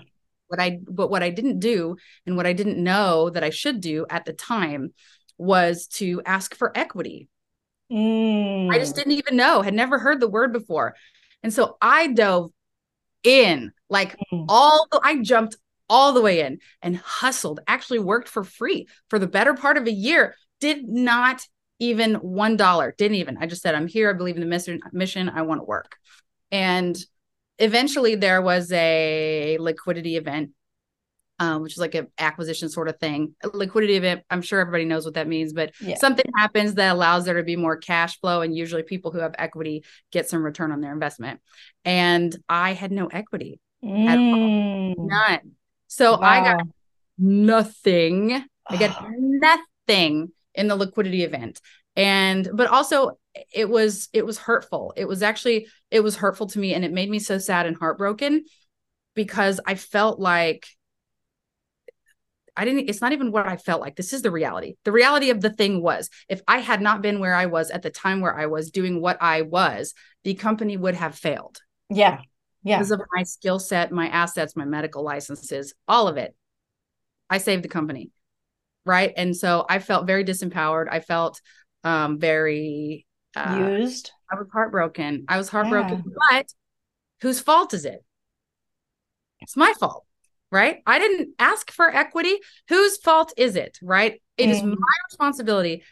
[0.48, 3.80] What I but what I didn't do and what I didn't know that I should
[3.80, 4.94] do at the time
[5.36, 7.28] was to ask for equity.
[7.92, 8.72] Mm.
[8.72, 10.94] I just didn't even know, had never heard the word before.
[11.42, 12.50] And so I dove
[13.22, 14.46] in like mm.
[14.48, 15.56] all I jumped
[15.88, 19.86] all the way in and hustled, actually worked for free for the better part of
[19.86, 21.42] a year, did not
[21.78, 23.36] even one dollar, didn't even.
[23.38, 24.10] I just said, I'm here.
[24.10, 24.80] I believe in the mission.
[24.92, 25.96] mission I want to work.
[26.50, 26.96] And
[27.58, 30.50] eventually there was a liquidity event
[31.38, 33.34] um, which is like an acquisition sort of thing.
[33.42, 35.96] A liquidity event, I'm sure everybody knows what that means, but yeah.
[35.96, 38.40] something happens that allows there to be more cash flow.
[38.40, 41.40] And usually people who have equity get some return on their investment.
[41.84, 44.06] And I had no equity, mm.
[44.06, 45.55] At all, none.
[45.86, 46.20] So wow.
[46.20, 46.66] I got
[47.18, 48.44] nothing.
[48.66, 51.60] I got nothing in the liquidity event.
[51.94, 53.18] And, but also
[53.52, 54.92] it was, it was hurtful.
[54.96, 57.76] It was actually, it was hurtful to me and it made me so sad and
[57.76, 58.44] heartbroken
[59.14, 60.66] because I felt like
[62.56, 63.96] I didn't, it's not even what I felt like.
[63.96, 64.76] This is the reality.
[64.84, 67.82] The reality of the thing was if I had not been where I was at
[67.82, 71.60] the time where I was doing what I was, the company would have failed.
[71.90, 72.20] Yeah.
[72.66, 72.78] Yeah.
[72.78, 76.34] Because of my skill set, my assets, my medical licenses, all of it.
[77.30, 78.10] I saved the company.
[78.84, 79.12] Right.
[79.16, 80.86] And so I felt very disempowered.
[80.90, 81.40] I felt
[81.84, 83.06] um, very
[83.36, 84.10] uh, used.
[84.30, 85.26] I was heartbroken.
[85.28, 86.02] I was heartbroken.
[86.04, 86.12] Yeah.
[86.30, 86.46] But
[87.22, 88.04] whose fault is it?
[89.40, 90.06] It's my fault
[90.52, 90.78] right?
[90.86, 92.36] I didn't ask for equity.
[92.68, 94.22] Whose fault is it, right?
[94.36, 94.52] It mm.
[94.52, 95.82] is my responsibility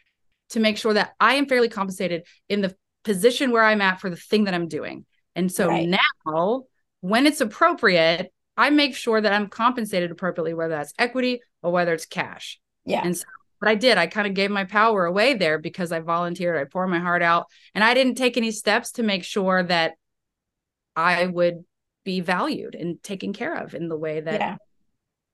[0.50, 4.10] to make sure that I am fairly compensated in the position where I'm at for
[4.10, 5.04] the thing that I'm doing.
[5.36, 5.88] And so right.
[5.88, 6.64] now,
[7.00, 11.92] when it's appropriate, I make sure that I'm compensated appropriately, whether that's equity or whether
[11.92, 12.60] it's cash.
[12.84, 13.02] Yeah.
[13.04, 13.24] And so,
[13.60, 16.64] but I did, I kind of gave my power away there because I volunteered, I
[16.64, 19.94] poured my heart out, and I didn't take any steps to make sure that
[20.94, 21.64] I would
[22.04, 24.56] be valued and taken care of in the way that yeah.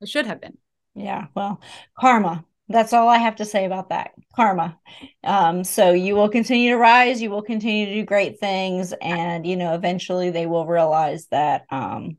[0.01, 0.57] it should have been.
[0.95, 1.27] Yeah.
[1.35, 1.61] Well,
[1.99, 2.45] karma.
[2.71, 4.13] That's all I have to say about that.
[4.35, 4.79] Karma.
[5.23, 9.47] Um, so you will continue to rise, you will continue to do great things, and
[9.47, 12.17] you know, eventually they will realize that um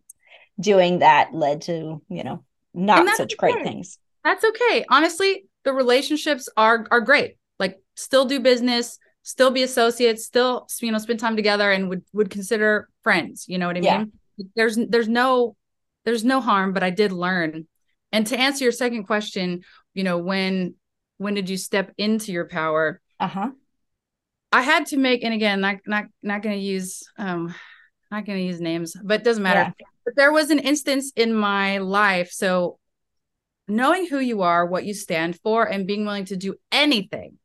[0.59, 2.43] doing that led to, you know,
[2.73, 3.53] not such okay.
[3.53, 3.97] great things.
[4.23, 4.85] That's okay.
[4.89, 7.37] Honestly, the relationships are are great.
[7.57, 12.03] Like still do business, still be associates, still, you know, spend time together and would
[12.13, 13.45] would consider friends.
[13.47, 13.97] You know what I yeah.
[13.99, 14.11] mean?
[14.55, 15.55] there's there's no
[16.05, 17.67] there's no harm but i did learn
[18.11, 19.61] and to answer your second question
[19.93, 20.75] you know when
[21.17, 23.49] when did you step into your power uh-huh
[24.51, 27.53] i had to make and again not not not going to use um
[28.09, 29.85] not going to use names but it doesn't matter yeah.
[30.05, 32.77] but there was an instance in my life so
[33.67, 37.37] knowing who you are what you stand for and being willing to do anything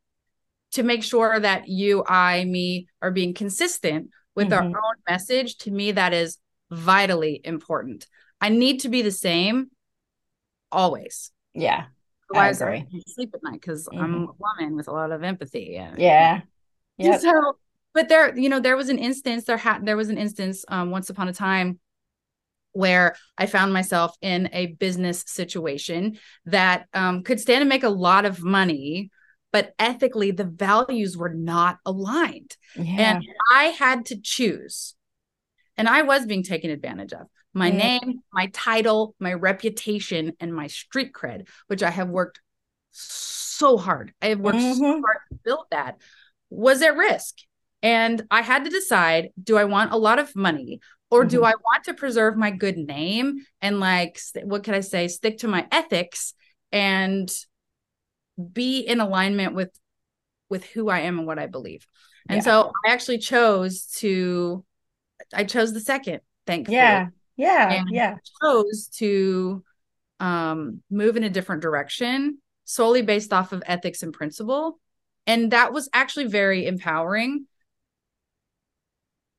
[0.71, 4.73] to make sure that you i me are being consistent with mm-hmm.
[4.73, 6.37] our own message to me that is
[6.69, 8.07] vitally important.
[8.39, 9.71] I need to be the same
[10.71, 11.31] always.
[11.53, 11.85] Yeah.
[12.31, 14.03] Otherwise, I, I can't sleep at night because mm-hmm.
[14.03, 15.77] I'm a woman with a lot of empathy.
[15.77, 16.41] And, yeah.
[16.97, 17.17] Yeah.
[17.17, 17.57] So,
[17.93, 19.45] but there, you know, there was an instance.
[19.45, 21.79] There had there was an instance um, once upon a time
[22.73, 27.89] where I found myself in a business situation that um, could stand to make a
[27.89, 29.09] lot of money,
[29.51, 33.11] but ethically the values were not aligned, yeah.
[33.15, 34.95] and I had to choose
[35.77, 37.27] and I was being taken advantage of.
[37.57, 37.77] My mm.
[37.77, 42.39] name, my title, my reputation, and my street cred, which I have worked
[42.91, 44.13] so hard.
[44.21, 44.79] I have worked mm-hmm.
[44.79, 45.97] so hard to build that,
[46.49, 47.35] was at risk.
[47.81, 50.79] And I had to decide do I want a lot of money
[51.09, 51.29] or mm-hmm.
[51.29, 55.39] do I want to preserve my good name and, like, what could I say, stick
[55.39, 56.33] to my ethics
[56.71, 57.31] and
[58.53, 59.71] be in alignment with
[60.49, 61.87] with who I am and what I believe.
[62.29, 62.43] And yeah.
[62.43, 64.63] so I actually chose to
[65.33, 66.77] I chose the second, thankfully.
[66.77, 67.07] Yeah.
[67.37, 67.83] Yeah.
[67.89, 68.15] Yeah.
[68.41, 69.63] chose to
[70.19, 74.79] um, move in a different direction solely based off of ethics and principle.
[75.25, 77.47] And that was actually very empowering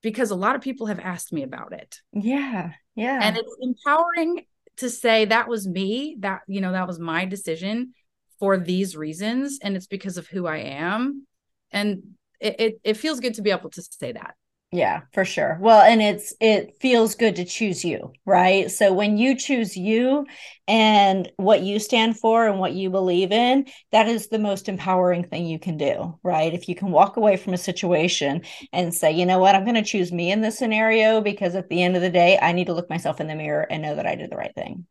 [0.03, 2.01] because a lot of people have asked me about it.
[2.12, 2.72] Yeah.
[2.94, 3.20] Yeah.
[3.22, 4.46] And it's empowering
[4.78, 7.92] to say that was me, that, you know, that was my decision
[8.38, 9.59] for these reasons.
[9.62, 11.26] And it's because of who I am.
[11.70, 14.36] And it, it, it feels good to be able to say that.
[14.70, 15.56] Yeah, for sure.
[15.62, 18.70] Well, and it's it feels good to choose you, right?
[18.70, 20.26] So when you choose you
[20.66, 25.24] and what you stand for and what you believe in, that is the most empowering
[25.24, 26.52] thing you can do, right?
[26.52, 29.54] If you can walk away from a situation and say, "You know what?
[29.54, 32.38] I'm going to choose me in this scenario because at the end of the day,
[32.40, 34.54] I need to look myself in the mirror and know that I did the right
[34.54, 34.86] thing."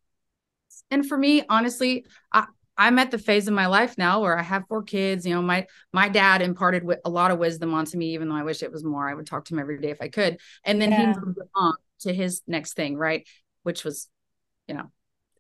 [0.92, 2.46] And for me, honestly, I,
[2.78, 5.26] I'm at the phase of my life now where I have four kids.
[5.26, 8.44] You know, my my dad imparted a lot of wisdom onto me, even though I
[8.44, 9.10] wish it was more.
[9.10, 10.40] I would talk to him every day if I could.
[10.64, 11.14] And then yeah.
[11.14, 13.28] he moved on to his next thing, right?
[13.64, 14.08] Which was,
[14.68, 14.92] you know,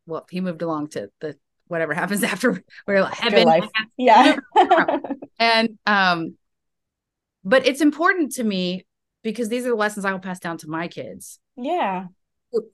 [0.07, 3.69] well, he moved along to the whatever happens after we're like heaven.
[3.97, 4.37] Yeah.
[5.39, 6.37] and um,
[7.43, 8.85] but it's important to me
[9.23, 11.39] because these are the lessons I will pass down to my kids.
[11.55, 12.07] Yeah.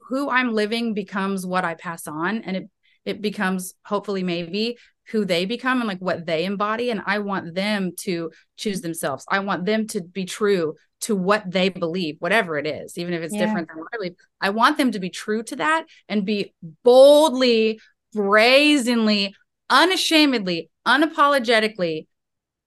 [0.08, 2.70] Who I'm living becomes what I pass on, and it
[3.04, 4.78] it becomes hopefully maybe
[5.08, 9.24] who they become and like what they embody and i want them to choose themselves
[9.28, 10.74] i want them to be true
[11.04, 13.44] to what they believe, whatever it is, even if it's yeah.
[13.44, 14.14] different than what I believe.
[14.40, 17.78] I want them to be true to that and be boldly,
[18.14, 19.34] brazenly,
[19.68, 22.06] unashamedly, unapologetically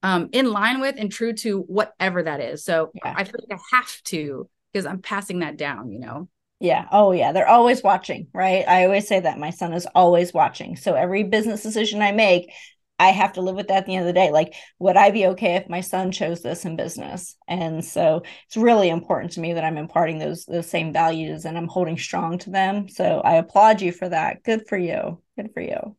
[0.04, 2.64] um, in line with and true to whatever that is.
[2.64, 3.12] So yeah.
[3.16, 6.28] I feel like I have to because I'm passing that down, you know?
[6.60, 6.88] Yeah.
[6.90, 7.32] Oh, yeah.
[7.32, 8.66] They're always watching, right?
[8.66, 10.76] I always say that my son is always watching.
[10.76, 12.52] So every business decision I make,
[12.98, 14.32] I have to live with that at the end of the day.
[14.32, 17.36] Like, would I be okay if my son chose this in business?
[17.46, 21.56] And so it's really important to me that I'm imparting those those same values and
[21.56, 22.88] I'm holding strong to them.
[22.88, 24.42] So I applaud you for that.
[24.42, 25.22] Good for you.
[25.36, 25.96] Good for you.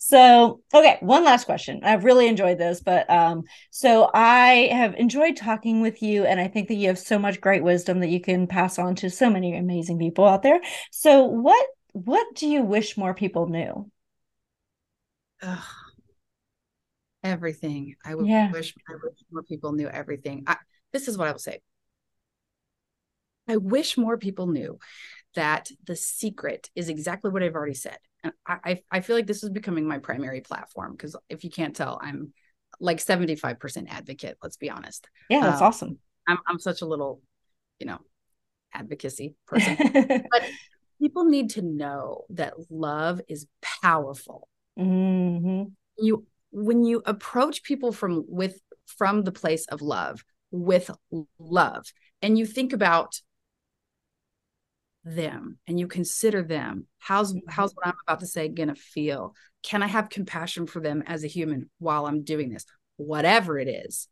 [0.00, 1.80] So, okay, one last question.
[1.82, 6.46] I've really enjoyed this, but um, so I have enjoyed talking with you, and I
[6.46, 9.28] think that you have so much great wisdom that you can pass on to so
[9.28, 10.60] many amazing people out there.
[10.92, 13.90] So, what what do you wish more people knew?
[15.42, 15.64] Ugh.
[17.24, 17.96] Everything.
[18.04, 18.52] I would yeah.
[18.52, 20.44] wish, I wish more people knew everything.
[20.46, 20.56] I,
[20.92, 21.60] this is what I will say.
[23.48, 24.78] I wish more people knew
[25.34, 27.98] that the secret is exactly what I've already said.
[28.24, 31.76] And I, I feel like this is becoming my primary platform because if you can't
[31.76, 32.32] tell, I'm
[32.80, 35.08] like 75% advocate, let's be honest.
[35.30, 35.98] Yeah, that's um, awesome.
[36.26, 37.22] I'm, I'm such a little,
[37.78, 37.98] you know,
[38.74, 39.76] advocacy person.
[39.92, 40.42] but
[41.00, 43.46] people need to know that love is
[43.82, 44.48] powerful.
[44.78, 45.64] Mm-hmm.
[45.98, 50.90] You when you approach people from with from the place of love with
[51.38, 51.86] love
[52.22, 53.20] and you think about
[55.14, 57.50] them and you consider them how's mm-hmm.
[57.50, 59.34] how's what i'm about to say gonna feel?
[59.62, 62.64] Can i have compassion for them as a human while i'm doing this?
[62.96, 64.08] Whatever it is.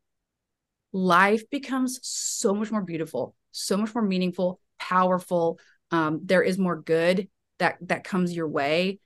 [0.92, 5.58] Life becomes so much more beautiful so much more meaningful powerful.
[5.90, 7.28] Um, there is more good
[7.58, 9.00] that that comes your way.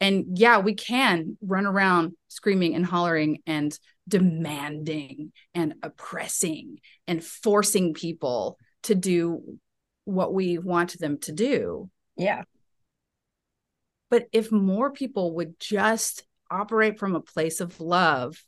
[0.00, 3.76] And yeah we can run around screaming and hollering and
[4.06, 9.58] demanding and oppressing and forcing people to do
[10.04, 11.90] what we want them to do.
[12.16, 12.42] Yeah.
[14.10, 18.42] But if more people would just operate from a place of love,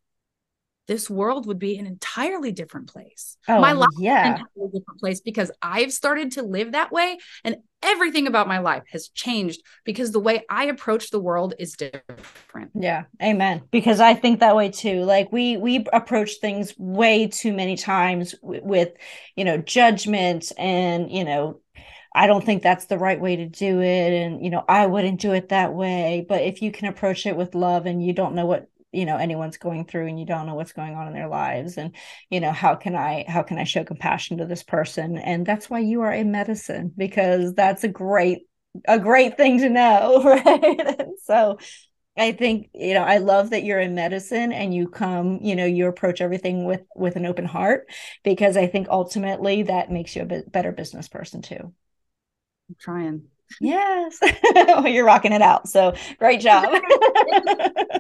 [0.86, 3.36] this world would be an entirely different place.
[3.48, 4.30] Oh, my life yeah.
[4.30, 8.84] entirely different place because I've started to live that way and everything about my life
[8.90, 12.70] has changed because the way I approach the world is different.
[12.74, 13.04] Yeah.
[13.22, 13.62] Amen.
[13.70, 15.02] Because I think that way too.
[15.02, 18.92] Like we we approach things way too many times with, with
[19.34, 21.60] you know, judgment and, you know,
[22.14, 24.12] I don't think that's the right way to do it.
[24.12, 26.24] And, you know, I wouldn't do it that way.
[26.26, 29.16] But if you can approach it with love and you don't know what you know
[29.16, 31.94] anyone's going through and you don't know what's going on in their lives and
[32.30, 35.68] you know how can i how can i show compassion to this person and that's
[35.68, 38.46] why you are a medicine because that's a great
[38.88, 41.58] a great thing to know right so
[42.18, 45.66] I think you know I love that you're in medicine and you come you know
[45.66, 47.90] you approach everything with with an open heart
[48.24, 51.74] because I think ultimately that makes you a bit better business person too.
[52.68, 53.24] I'm trying.
[53.60, 54.18] Yes.
[54.54, 55.68] well, you're rocking it out.
[55.68, 56.64] So great job.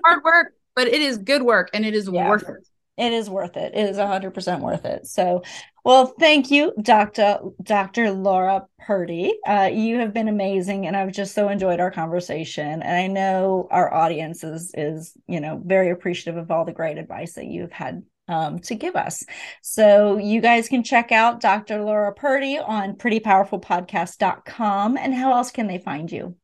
[0.04, 2.28] hard work but it is good work and it is yeah.
[2.28, 2.68] worth it.
[2.98, 3.74] It is worth it.
[3.74, 5.06] It is 100% worth it.
[5.06, 5.42] So,
[5.84, 7.40] well, thank you, Dr.
[7.62, 8.10] Dr.
[8.10, 9.34] Laura Purdy.
[9.46, 12.82] Uh, you have been amazing, and I've just so enjoyed our conversation.
[12.82, 16.96] And I know our audience is, is you know, very appreciative of all the great
[16.96, 19.24] advice that you've had um, to give us.
[19.62, 21.82] So you guys can check out Dr.
[21.82, 24.96] Laura Purdy on prettypowerfulpodcast.com.
[24.96, 26.34] And how else can they find you?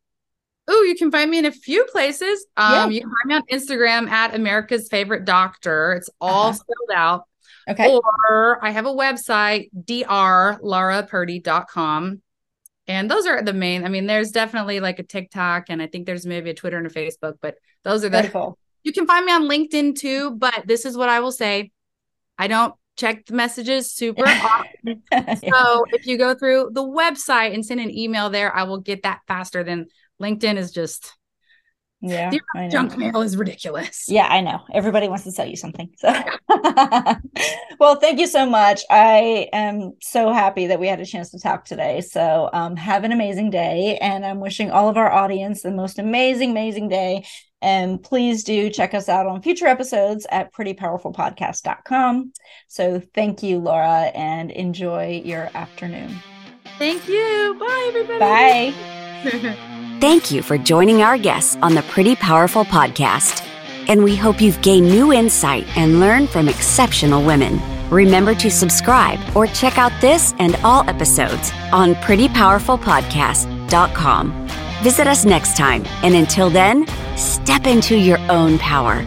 [0.69, 2.47] Oh, you can find me in a few places.
[2.57, 2.87] Um, yeah.
[2.89, 5.95] You can find me on Instagram at America's Favorite Doctor.
[5.95, 6.53] It's all uh-huh.
[6.53, 7.25] spelled out.
[7.69, 7.99] Okay.
[8.29, 12.23] Or I have a website, drlaurapurdy.com.
[12.89, 13.85] And those are the main.
[13.85, 16.87] I mean, there's definitely like a TikTok, and I think there's maybe a Twitter and
[16.87, 17.55] a Facebook, but
[17.85, 18.29] those are the.
[18.29, 18.59] Cool.
[18.83, 21.71] You can find me on LinkedIn too, but this is what I will say.
[22.37, 25.05] I don't check the messages super often.
[25.13, 25.35] yeah.
[25.35, 29.05] So if you go through the website and send an email there, I will get
[29.05, 29.87] that faster than
[30.23, 31.15] LinkedIn is just
[32.05, 32.33] yeah,
[32.69, 34.07] junk mail is ridiculous.
[34.09, 34.63] Yeah, I know.
[34.75, 35.89] Everybody wants to sell you something.
[35.99, 36.13] So,
[37.79, 38.83] well, thank you so much.
[38.91, 42.01] I am so happy that we had a chance to talk today.
[42.01, 46.01] So, um, have an amazing day, and I'm wishing all of our audience the most
[46.01, 47.25] amazing, amazing day.
[47.61, 52.33] And please do check us out on future episodes at prettypowerfulpodcast.com.
[52.67, 56.17] So, thank you, Laura, and enjoy your afternoon.
[56.79, 57.57] Thank you.
[57.61, 58.73] Bye, everybody.
[59.39, 59.69] Bye.
[60.03, 63.47] Thank you for joining our guests on the Pretty Powerful podcast.
[63.87, 67.61] And we hope you've gained new insight and learned from exceptional women.
[67.89, 74.49] Remember to subscribe or check out this and all episodes on prettypowerfulpodcast.com.
[74.83, 76.85] Visit us next time, and until then,
[77.17, 79.05] step into your own power